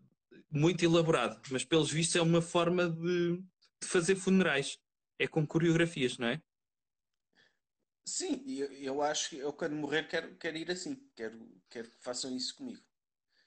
[0.49, 3.37] muito elaborado, mas pelos vistos é uma forma de,
[3.81, 4.77] de fazer funerais.
[5.17, 6.41] É com coreografias, não é?
[8.05, 10.95] Sim, eu, eu acho que eu quando morrer quero, quero ir assim.
[11.15, 12.81] Quero, quero que façam isso comigo.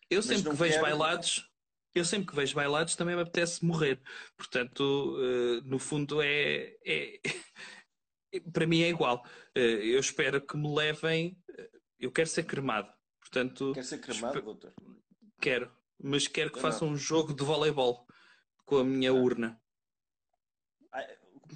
[0.09, 1.51] Eu Mas sempre que vejo quero- bailados,
[1.95, 4.01] eu sempre que vejo bailados também me apetece morrer.
[4.37, 7.21] Portanto, eh, no fundo é, é,
[8.53, 9.25] Para mim é igual.
[9.55, 11.37] Eh, Eu espero que me levem.
[12.05, 12.93] Eu quero ser cremado.
[13.19, 14.75] Portanto, Quer ser cremado, doutor?
[15.41, 15.73] quero.
[15.99, 16.95] Mas quero que Eu façam não.
[16.95, 18.07] um jogo de voleibol
[18.67, 19.15] com a minha Ah.
[19.15, 19.59] urna.
[20.93, 21.07] Ah,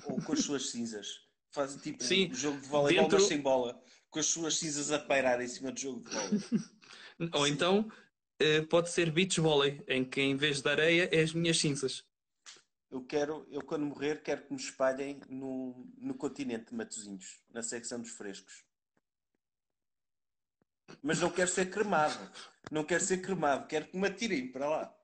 [0.05, 1.07] Ou com as suas cinzas.
[1.51, 3.83] Faz tipo Sim, um jogo de voleibol, dentro- mas sem bola.
[4.09, 6.31] Com as suas cinzas a pairar em cima do jogo de bola.
[7.35, 7.53] Ou Sim.
[7.53, 7.93] então
[8.41, 12.05] eh, pode ser beach volley, em que em vez de areia é as minhas cinzas.
[12.91, 17.63] Eu quero, eu quando morrer, quero que me espalhem no, no continente de Matosinhos, na
[17.63, 18.65] secção dos frescos.
[21.03, 22.18] Mas não quero ser cremado.
[22.70, 24.95] Não quero ser cremado, quero que me atirem para lá.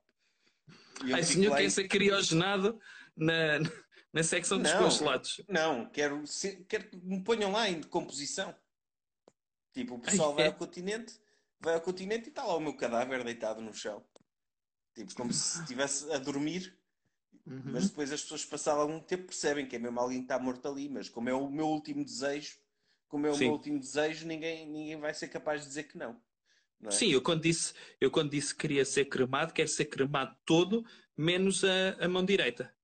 [1.12, 2.78] Ai, senhor, lá quer ser criogenado
[3.16, 3.58] na,
[4.12, 4.82] na secção dos Não.
[4.84, 5.40] congelados.
[5.48, 8.54] Não, quero, ser- quero que me ponham lá em decomposição.
[9.72, 10.48] Tipo, o pessoal Ai, vai é?
[10.48, 11.18] ao continente,
[11.60, 14.04] vai ao continente e está lá o meu cadáver deitado no chão.
[14.94, 16.78] Tipo, como se estivesse a dormir,
[17.46, 17.60] Uhum.
[17.66, 20.66] mas depois as pessoas passado algum tempo percebem que é mesmo alguém que está morto
[20.66, 22.56] ali, mas como é o meu último desejo,
[23.14, 23.44] como é o Sim.
[23.44, 26.20] meu último desejo, ninguém, ninguém vai ser capaz de dizer que não.
[26.80, 26.92] não é?
[26.92, 30.84] Sim, eu quando, disse, eu quando disse que queria ser cremado, quero ser cremado todo,
[31.16, 32.74] menos a, a mão direita,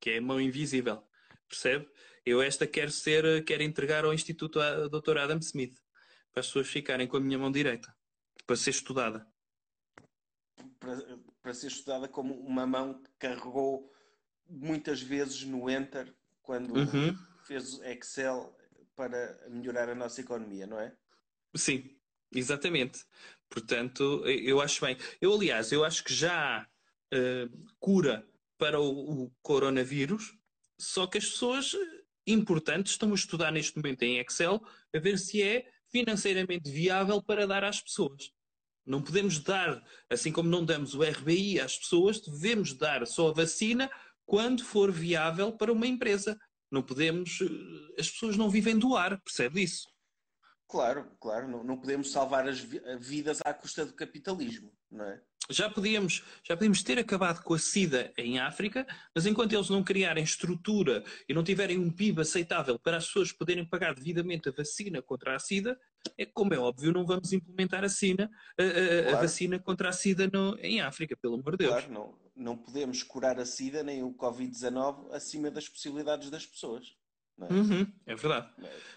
[0.00, 1.02] que é a mão invisível.
[1.48, 1.90] Percebe?
[2.24, 5.18] Eu esta quero ser, quero entregar ao Instituto a- Dr.
[5.18, 5.74] Adam Smith,
[6.30, 7.92] para as pessoas ficarem com a minha mão direita,
[8.46, 9.26] para ser estudada.
[10.78, 13.92] Para, para ser estudada como uma mão que carregou
[14.48, 17.16] muitas vezes no Enter quando Uhum.
[17.44, 18.56] fez Excel
[18.96, 20.94] para melhorar a nossa economia, não é?
[21.56, 21.96] Sim,
[22.34, 23.04] exatamente.
[23.48, 24.96] Portanto, eu acho bem.
[25.20, 26.66] Eu, aliás, eu acho que já há
[27.12, 28.26] eh, cura
[28.56, 30.32] para o, o coronavírus,
[30.80, 34.62] só que as pessoas eh, importantes estão a estudar neste momento em Excel
[34.94, 38.32] a ver se é financeiramente viável para dar às pessoas.
[38.84, 39.80] Não podemos dar,
[40.10, 43.90] assim como não damos o RBI às pessoas, devemos dar só a vacina
[44.24, 46.38] quando for viável para uma empresa.
[46.72, 49.86] Não podemos, eh, as pessoas não vivem do ar, percebe isso?
[50.66, 55.20] Claro, claro, não, não podemos salvar as vi- vidas à custa do capitalismo, não é?
[55.50, 59.84] Já podíamos, já podíamos ter acabado com a SIDA em África, mas enquanto eles não
[59.84, 64.52] criarem estrutura e não tiverem um PIB aceitável para as pessoas poderem pagar devidamente a
[64.52, 65.78] vacina contra a SIDA,
[66.16, 69.18] é como é óbvio, não vamos implementar a, sina, a, a- a Claro.
[69.18, 71.70] vacina contra a SIDA no- em África, pelo amor de Deus.
[71.72, 76.94] Claro, não, não podemos curar a SIDA nem o Covid-19 acima das possibilidades das pessoas.
[77.38, 77.52] Não é?
[77.52, 78.48] Uhum, é verdade.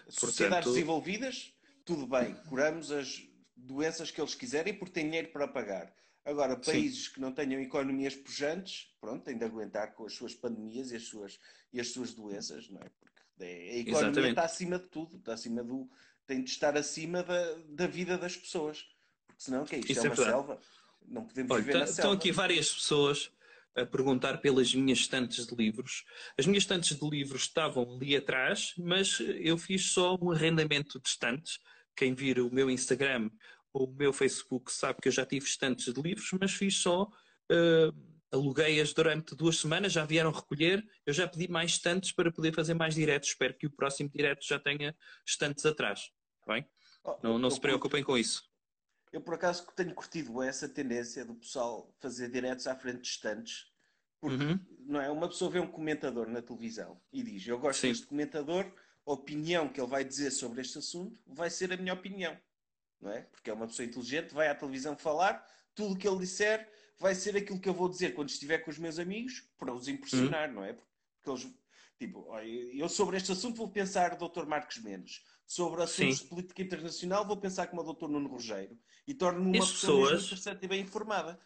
[0.08, 1.52] Sociedades Portanto- desenvolvidas,
[1.84, 3.22] tudo bem, curamos as
[3.56, 5.94] doenças que eles quiserem porque têm dinheiro para pagar.
[6.24, 6.72] Agora, Sim.
[6.72, 10.96] países que não tenham economias pujantes, pronto, têm de aguentar com as suas pandemias e
[10.96, 11.38] as suas,
[11.72, 12.90] e as suas doenças, não é?
[13.00, 14.28] Porque é- a economia Exatamente.
[14.30, 15.88] está acima de tudo, está acima do,
[16.26, 18.84] tem de estar acima da, da vida das pessoas.
[19.26, 19.92] Porque senão, o que é isto?
[19.92, 20.36] Isso é é uma verdade.
[20.36, 20.60] selva?
[21.08, 22.16] Não podemos Olha, viver tá- na estão selva.
[22.16, 23.30] aqui várias pessoas
[23.76, 26.04] a perguntar pelas minhas estantes de livros.
[26.38, 31.08] As minhas estantes de livros estavam ali atrás, mas eu fiz só um arrendamento de
[31.08, 31.58] estantes.
[31.94, 33.30] Quem vir o meu Instagram
[33.72, 37.08] ou o meu Facebook sabe que eu já tive estantes de livros, mas fiz só
[37.50, 37.92] eh,
[38.32, 40.84] aluguei-as durante duas semanas, já vieram recolher.
[41.04, 43.30] Eu já pedi mais estantes para poder fazer mais diretos.
[43.30, 44.96] Espero que o próximo direto já tenha
[45.26, 46.10] estantes atrás.
[46.40, 46.66] Está bem?
[47.04, 48.42] Oh, Não, não se preocupem com isso.
[49.16, 53.72] Eu, por acaso, tenho curtido essa tendência do pessoal fazer diretos à frente de estantes.
[54.20, 54.60] Porque, Uhum.
[54.80, 55.10] não é?
[55.10, 57.88] Uma pessoa vê um comentador na televisão e diz: Eu gosto Sim.
[57.88, 58.70] deste comentador,
[59.06, 62.38] a opinião que ele vai dizer sobre este assunto vai ser a minha opinião.
[63.00, 63.22] Não é?
[63.22, 65.42] Porque é uma pessoa inteligente, vai à televisão falar,
[65.74, 68.70] tudo o que ele disser vai ser aquilo que eu vou dizer quando estiver com
[68.70, 70.74] os meus amigos para os impressionar, não é?
[70.74, 71.54] Porque eles,
[71.98, 74.44] tipo, olha, eu sobre este assunto vou pensar Dr.
[74.44, 75.24] Marcos Mendes.
[75.46, 76.24] Sobre assuntos Sim.
[76.24, 78.08] de política internacional vou pensar como o Dr.
[78.08, 78.76] Nuno Rogério.
[79.06, 81.38] E torno-me uma As pessoa mesmo pessoas- interessante e bem informada.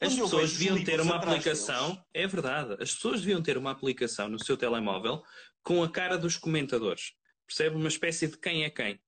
[0.00, 3.70] As Quando pessoas deviam ter uma aplicação, deles- é verdade, as pessoas deviam ter uma
[3.70, 5.22] aplicação no seu telemóvel
[5.62, 7.14] com a cara dos comentadores.
[7.46, 7.76] Percebe?
[7.76, 9.00] Uma espécie de quem é quem.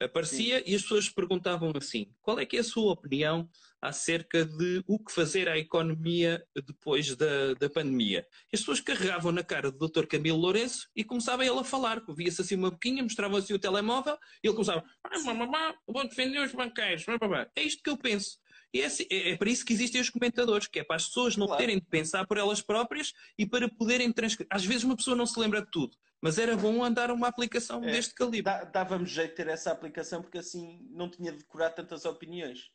[0.00, 3.48] Aparecia e as pessoas perguntavam assim: qual é que é a sua opinião
[3.82, 8.24] acerca de o que fazer à economia depois da, da pandemia?
[8.52, 10.06] As pessoas carregavam na cara do Dr.
[10.06, 12.00] Camilo Lourenço e começava ele a falar.
[12.08, 16.38] Via-se assim uma boquinha, mostrava assim o telemóvel e ele começava: "Ah, mamamá, vou defender
[16.40, 17.04] os banqueiros.
[17.06, 18.38] mamamá." É isto que eu penso.
[18.72, 21.06] E é, assim- é, é para isso que existem os comentadores, que é para as
[21.06, 21.60] pessoas não Claro.
[21.60, 24.46] terem de pensar por elas próprias e para poderem transcrever.
[24.50, 27.82] Às vezes uma pessoa não se lembra de tudo, mas era bom andar uma aplicação
[27.84, 27.90] É.
[27.92, 28.42] deste calibre.
[28.42, 32.70] Dá- Dava-me jeito de ter essa aplicação porque assim não tinha de decorar tantas opiniões.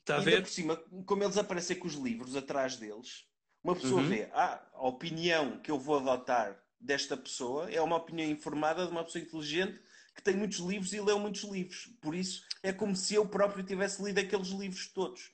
[0.00, 0.42] Está a ver?
[0.42, 0.76] por cima,
[1.06, 3.24] como eles aparecem com os livros atrás deles,
[3.62, 4.08] uma pessoa Uhum.
[4.08, 8.90] vê, ah, a opinião que eu vou adotar desta pessoa é uma opinião informada de
[8.92, 9.80] uma pessoa inteligente
[10.14, 11.88] que tem muitos livros e leu muitos livros.
[12.00, 15.32] Por isso, é como se eu próprio tivesse lido aqueles livros todos.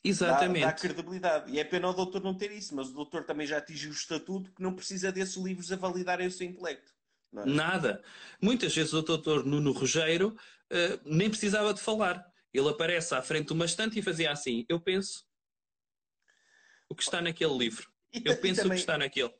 [0.00, 0.60] Dá, Exatamente.
[0.60, 1.50] dá credibilidade.
[1.50, 3.94] E é pena o doutor não ter isso, mas o doutor também já atingiu o
[3.94, 6.92] estatuto que não precisa desses livros a validarem o seu intelecto.
[7.36, 7.46] é?
[7.46, 8.02] Nada.
[8.40, 10.36] Muitas vezes o doutor Nuno Rogério
[10.70, 12.31] eh, nem precisava de falar.
[12.52, 15.24] Ele aparece à frente de uma estante e fazia assim: Eu penso
[16.88, 17.90] o que está naquele livro.
[18.14, 19.32] E Eu penso o também- que está naquele.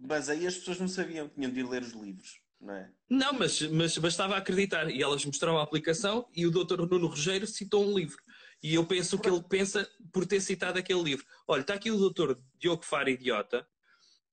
[0.00, 2.92] Mas aí as pessoas não sabiam, tinham de ir ler os livros, não é?
[3.10, 4.88] Não, mas, mas bastava acreditar.
[4.88, 8.22] E elas mostraram a aplicação e o doutor Nuno Rogério citou um livro.
[8.62, 11.26] E eu penso o que ele pensa por ter citado aquele livro.
[11.48, 13.66] Olha, está aqui o doutor Diogo Faro Idiota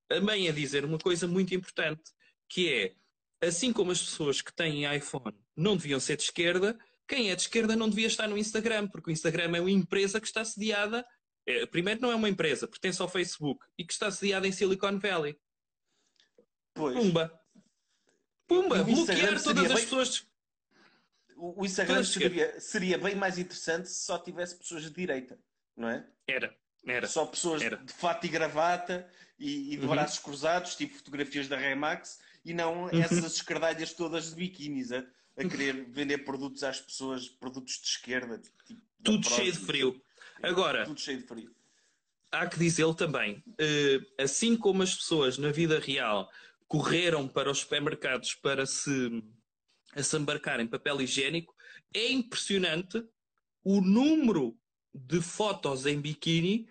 [0.08, 2.04] também a dizer uma coisa muito importante,
[2.48, 6.78] que é, assim como as pessoas que têm iPhone não deviam ser de esquerda,
[7.14, 10.20] quem é de esquerda não devia estar no Instagram, porque o Instagram é uma empresa
[10.22, 11.06] que está sediada,
[11.46, 14.98] eh, primeiro não é uma empresa, pertence ao Facebook, e que está sediada em Silicon
[14.98, 15.38] Valley.
[16.74, 17.40] Pois, Pumba!
[18.48, 18.84] Pumba!
[18.84, 20.28] O Instagram Bloquear todas seria as bem- pessoas...
[21.36, 25.38] o, Instagram seria, seria bem mais interessante se só tivesse pessoas de direita,
[25.76, 26.08] não é?
[26.28, 26.56] Era,
[26.88, 27.08] era.
[27.08, 27.78] Só pessoas Era.
[27.78, 29.06] de fato e gravata
[29.38, 29.92] e, e de Uhum.
[29.92, 32.90] braços cruzados, tipo fotografias da Remax, e não Uhum.
[33.02, 35.06] essas escardalhas todas de biquínis a,
[35.42, 38.38] a querer vender produtos às pessoas, produtos de esquerda.
[38.38, 39.38] Tipo, Tudo Prozis.
[39.38, 40.02] cheio de frio.
[40.42, 41.56] Agora, Tudo cheio de frio.
[42.32, 46.30] há que dizê-lo também, eh, assim como as pessoas na vida real
[46.68, 49.24] correram para os supermercados para se
[49.94, 51.54] assambarcarem papel higiênico,
[51.94, 53.04] é impressionante
[53.64, 54.58] o número
[54.94, 56.70] de fotos em biquíni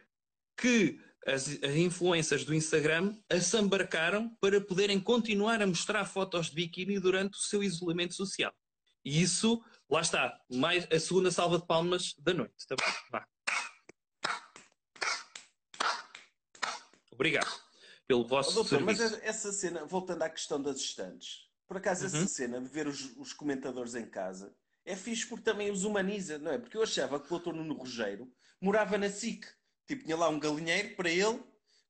[0.56, 6.98] que as, as influências do Instagram assambarcaram para poderem continuar a mostrar fotos de biquíni
[6.98, 8.52] durante o seu isolamento social.
[9.04, 12.66] E isso, lá está, mais a segunda salva de palmas da noite.
[12.66, 12.86] Também.
[13.10, 13.26] Vá.
[17.10, 17.50] Obrigado
[18.06, 19.20] pelo Oh, vosso doutor, mas serviço.
[19.22, 22.22] essa cena, voltando à questão das estantes, por acaso Uhum.
[22.22, 26.38] essa cena de ver os, os comentadores em casa é fixe porque também os humaniza,
[26.38, 26.58] não é?
[26.58, 29.46] Porque eu achava que o doutor Nuno Rogério morava na SIC.
[29.86, 31.40] Tipo, tinha lá um galinheiro para ele,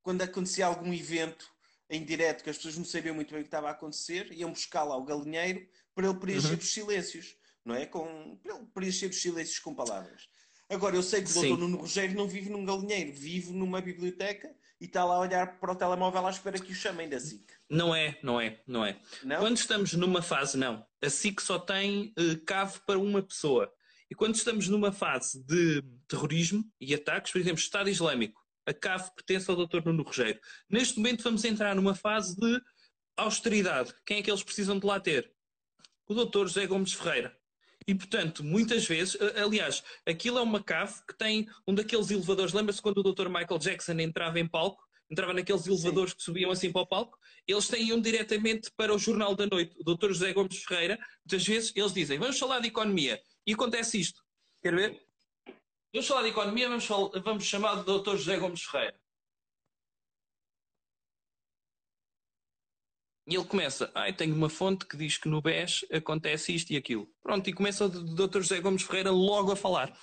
[0.02, 1.48] quando acontecia algum evento
[1.88, 4.50] em direto que as pessoas não sabiam muito bem o que estava a acontecer, iam
[4.52, 5.66] buscar lá o galinheiro
[6.00, 6.58] para ele preencher Uhum.
[6.58, 7.86] os silêncios, não é?
[7.86, 10.22] Com, para ele preencher os silêncios com palavras.
[10.68, 14.48] Agora, eu sei que o doutor Nuno Rogério não vive num galinheiro, vive numa biblioteca
[14.80, 17.44] e está lá a olhar para o telemóvel à espera que o chamem da SIC.
[17.68, 18.98] Não é, não é, não é.
[19.22, 19.38] Não?
[19.40, 20.86] Quando estamos numa fase, não.
[21.02, 23.70] A SIC só tem eh, cave para uma pessoa.
[24.08, 29.10] E quando estamos numa fase de terrorismo e ataques, por exemplo, Estado Islâmico, a cave
[29.16, 29.84] pertence ao Dr.
[29.84, 30.40] Nuno Rogério.
[30.68, 32.60] Neste momento vamos entrar numa fase de
[33.16, 33.92] austeridade.
[34.06, 35.30] Quem é que eles precisam de lá ter?
[36.10, 36.48] O Dr.
[36.48, 37.36] José Gomes Ferreira.
[37.86, 42.52] E, portanto, muitas vezes, aliás, aquilo é uma cave que tem um daqueles elevadores.
[42.52, 43.28] Lembra-se quando o Dr.
[43.28, 44.82] Michael Jackson entrava em palco?
[45.08, 47.16] Entrava naqueles elevadores que subiam assim para o palco?
[47.46, 49.76] Eles têm iam diretamente para o Jornal da Noite.
[49.78, 50.08] O Dr.
[50.08, 53.20] José Gomes Ferreira, muitas vezes, eles dizem: vamos falar de economia.
[53.46, 54.20] E acontece isto.
[54.62, 55.02] Quer ver?
[55.92, 58.16] Vamos falar de economia, vamos, fal- vamos chamar do Dr.
[58.16, 59.00] José Gomes Ferreira.
[63.30, 66.76] E ele começa, ai, tenho uma fonte que diz que no BES acontece isto e
[66.76, 67.08] aquilo.
[67.22, 68.40] Pronto, e começa o Dr.
[68.40, 69.96] José Gomes Ferreira logo a falar.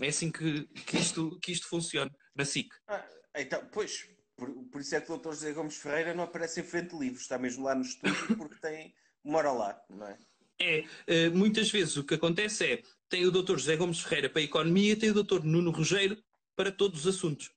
[0.00, 2.70] É assim que, que, isto, que isto funciona, na SIC.
[2.88, 3.06] Ah,
[3.36, 5.32] então, pois, por, por isso é que o Dr.
[5.32, 8.58] José Gomes Ferreira não aparece em frente de livros, está mesmo lá no estúdio porque
[8.58, 10.18] tem, mora lá, não é?
[10.58, 13.58] É, eh, muitas vezes o que acontece é, tem o Dr.
[13.58, 15.44] José Gomes Ferreira para a economia e tem o Dr.
[15.44, 16.16] Nuno Rogério
[16.56, 17.50] para todos os assuntos.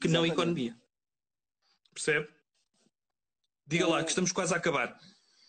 [0.00, 0.32] Que não Exatamente.
[0.32, 0.80] economia.
[1.94, 2.39] Percebe?
[3.70, 4.98] Diga lá, que estamos quase a acabar.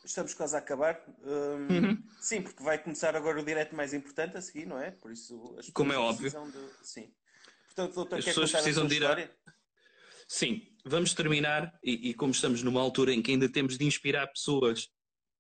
[0.06, 1.04] Estamos quase a acabar.
[1.24, 2.04] Hum, Uhum.
[2.20, 4.92] Sim, porque vai começar agora o direto mais importante a seguir, não é?
[4.92, 6.30] Por isso as Como é óbvio.
[6.30, 6.88] De...
[6.88, 7.12] Sim.
[7.66, 9.28] Portanto, doutor, As pessoas precisam de ir a-?
[10.28, 14.28] Sim, vamos terminar, e, e como estamos numa altura em que ainda temos de inspirar
[14.28, 14.88] pessoas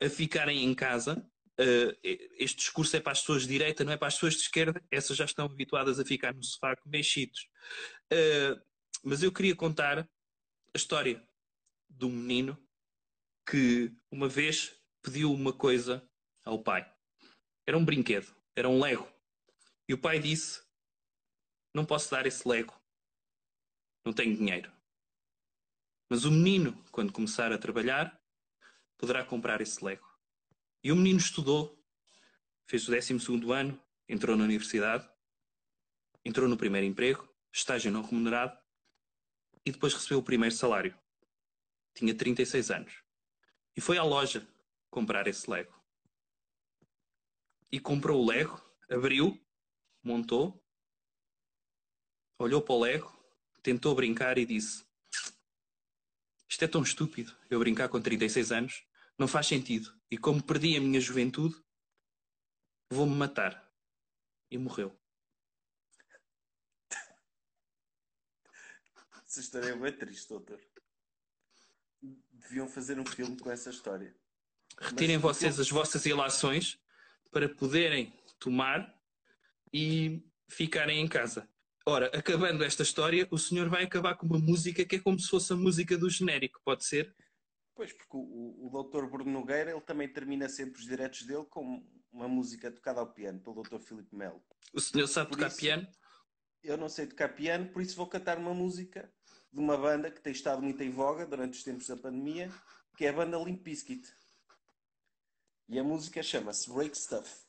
[0.02, 1.24] a ficarem em casa,
[1.60, 1.96] eh,
[2.40, 4.84] este discurso é para as pessoas de direita, não é para as pessoas de esquerda,
[4.90, 7.48] essas já estão habituadas a ficar no sofá com mexidos.
[8.10, 8.60] Eh,
[9.04, 10.08] mas eu queria contar a
[10.78, 11.24] história
[11.88, 12.58] de um menino
[13.52, 16.10] que uma vez pediu uma coisa
[16.46, 16.90] ao pai.
[17.68, 19.06] Era um brinquedo, era um Lego.
[19.90, 20.64] E o pai disse:
[21.74, 22.74] Não posso dar esse Lego,
[24.06, 24.72] não tenho dinheiro.
[26.10, 28.18] Mas o menino, quando começar a trabalhar,
[28.98, 30.08] poderá comprar esse Lego.
[30.82, 31.78] E o menino estudou,
[32.66, 35.10] fez o 12 ano, entrou na universidade,
[36.24, 38.58] entrou no primeiro emprego, estágio não remunerado,
[39.66, 40.98] e depois recebeu o primeiro salário.
[41.94, 43.11] Tinha 36 anos.
[43.76, 44.48] E foi à loja
[44.90, 45.74] comprar esse Lego.
[47.72, 49.40] E comprou o Lego, abriu,
[50.04, 50.62] montou,
[52.38, 53.26] olhou para o Lego,
[53.64, 54.86] tentou brincar e disse:
[56.50, 58.86] Isto é tão estúpido, eu brincar com 36 anos,
[59.18, 59.98] não faz sentido.
[60.10, 61.56] E como perdi a minha juventude,
[62.90, 63.72] vou-me matar.
[64.50, 65.00] E morreu.
[69.26, 70.60] Essa história é bem triste, doutor.
[72.32, 74.16] Deviam fazer um filme com essa história.
[74.80, 76.80] Retirem Mas- vocês as vossas ilações
[77.30, 78.94] para poderem tomar
[79.74, 81.48] e ficarem em casa.
[81.86, 85.28] Ora, acabando esta história, o senhor vai acabar com uma música que é como se
[85.28, 87.16] fosse a música do genérico, pode ser?
[87.76, 89.06] Pois, porque o, o, Dr.
[89.10, 93.40] Bruno Nogueira ele também termina sempre os diretos dele com uma música tocada ao piano
[93.40, 93.80] pelo Dr.
[93.80, 94.44] Filipe Melo.
[94.74, 95.88] O senhor sabe Por tocar isso- piano?
[96.64, 99.12] Eu não sei tocar piano, por isso vou cantar uma música
[99.52, 102.52] de uma banda que tem estado muito em voga durante os tempos da pandemia,
[102.96, 104.08] que é a banda Limp Bizkit.
[105.68, 107.46] E a música chama-se Break Stuff.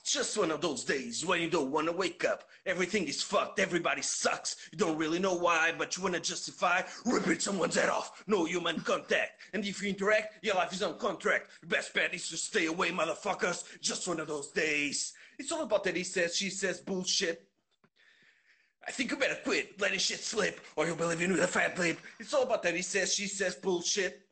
[0.00, 2.44] It's just one of those days when you don't want to wake up.
[2.64, 4.54] Everything is fucked, everybody sucks.
[4.70, 8.22] You don't really know why, but you want to justify ripping someone's head off.
[8.28, 9.32] No human contact.
[9.52, 11.50] And if you interact, your life is on contract.
[11.60, 13.64] The best bet is to stay away, motherfuckers.
[13.80, 15.12] Just one of those days.
[15.40, 17.45] It's all about that he says, she says bullshit.
[18.86, 21.78] I think you better quit letting shit slip, or you'll be living with a fat
[21.78, 21.98] lip.
[22.20, 24.22] It's all about that he says, she says bullshit.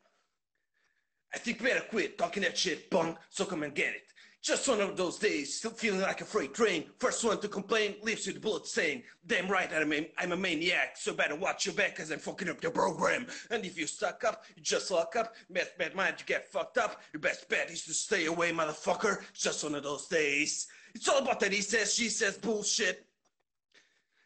[1.33, 4.01] I think you better quit talking that shit, punk, so come and get it.
[4.41, 6.85] Just one of those days, still feeling like a freight train.
[6.99, 9.01] First one to complain, leaves with blood stain.
[9.25, 12.47] Damn right, I'm a, I'm a maniac, so better watch your back as I'm fucking
[12.47, 13.25] up the program.
[13.49, 15.33] And if you suck up, you just lock up.
[15.49, 17.01] Best bad mind, you get fucked up.
[17.11, 19.23] Your best bet is to stay away, motherfucker.
[19.33, 20.67] Just one of those days.
[20.93, 23.07] It's all about that he says, she says bullshit.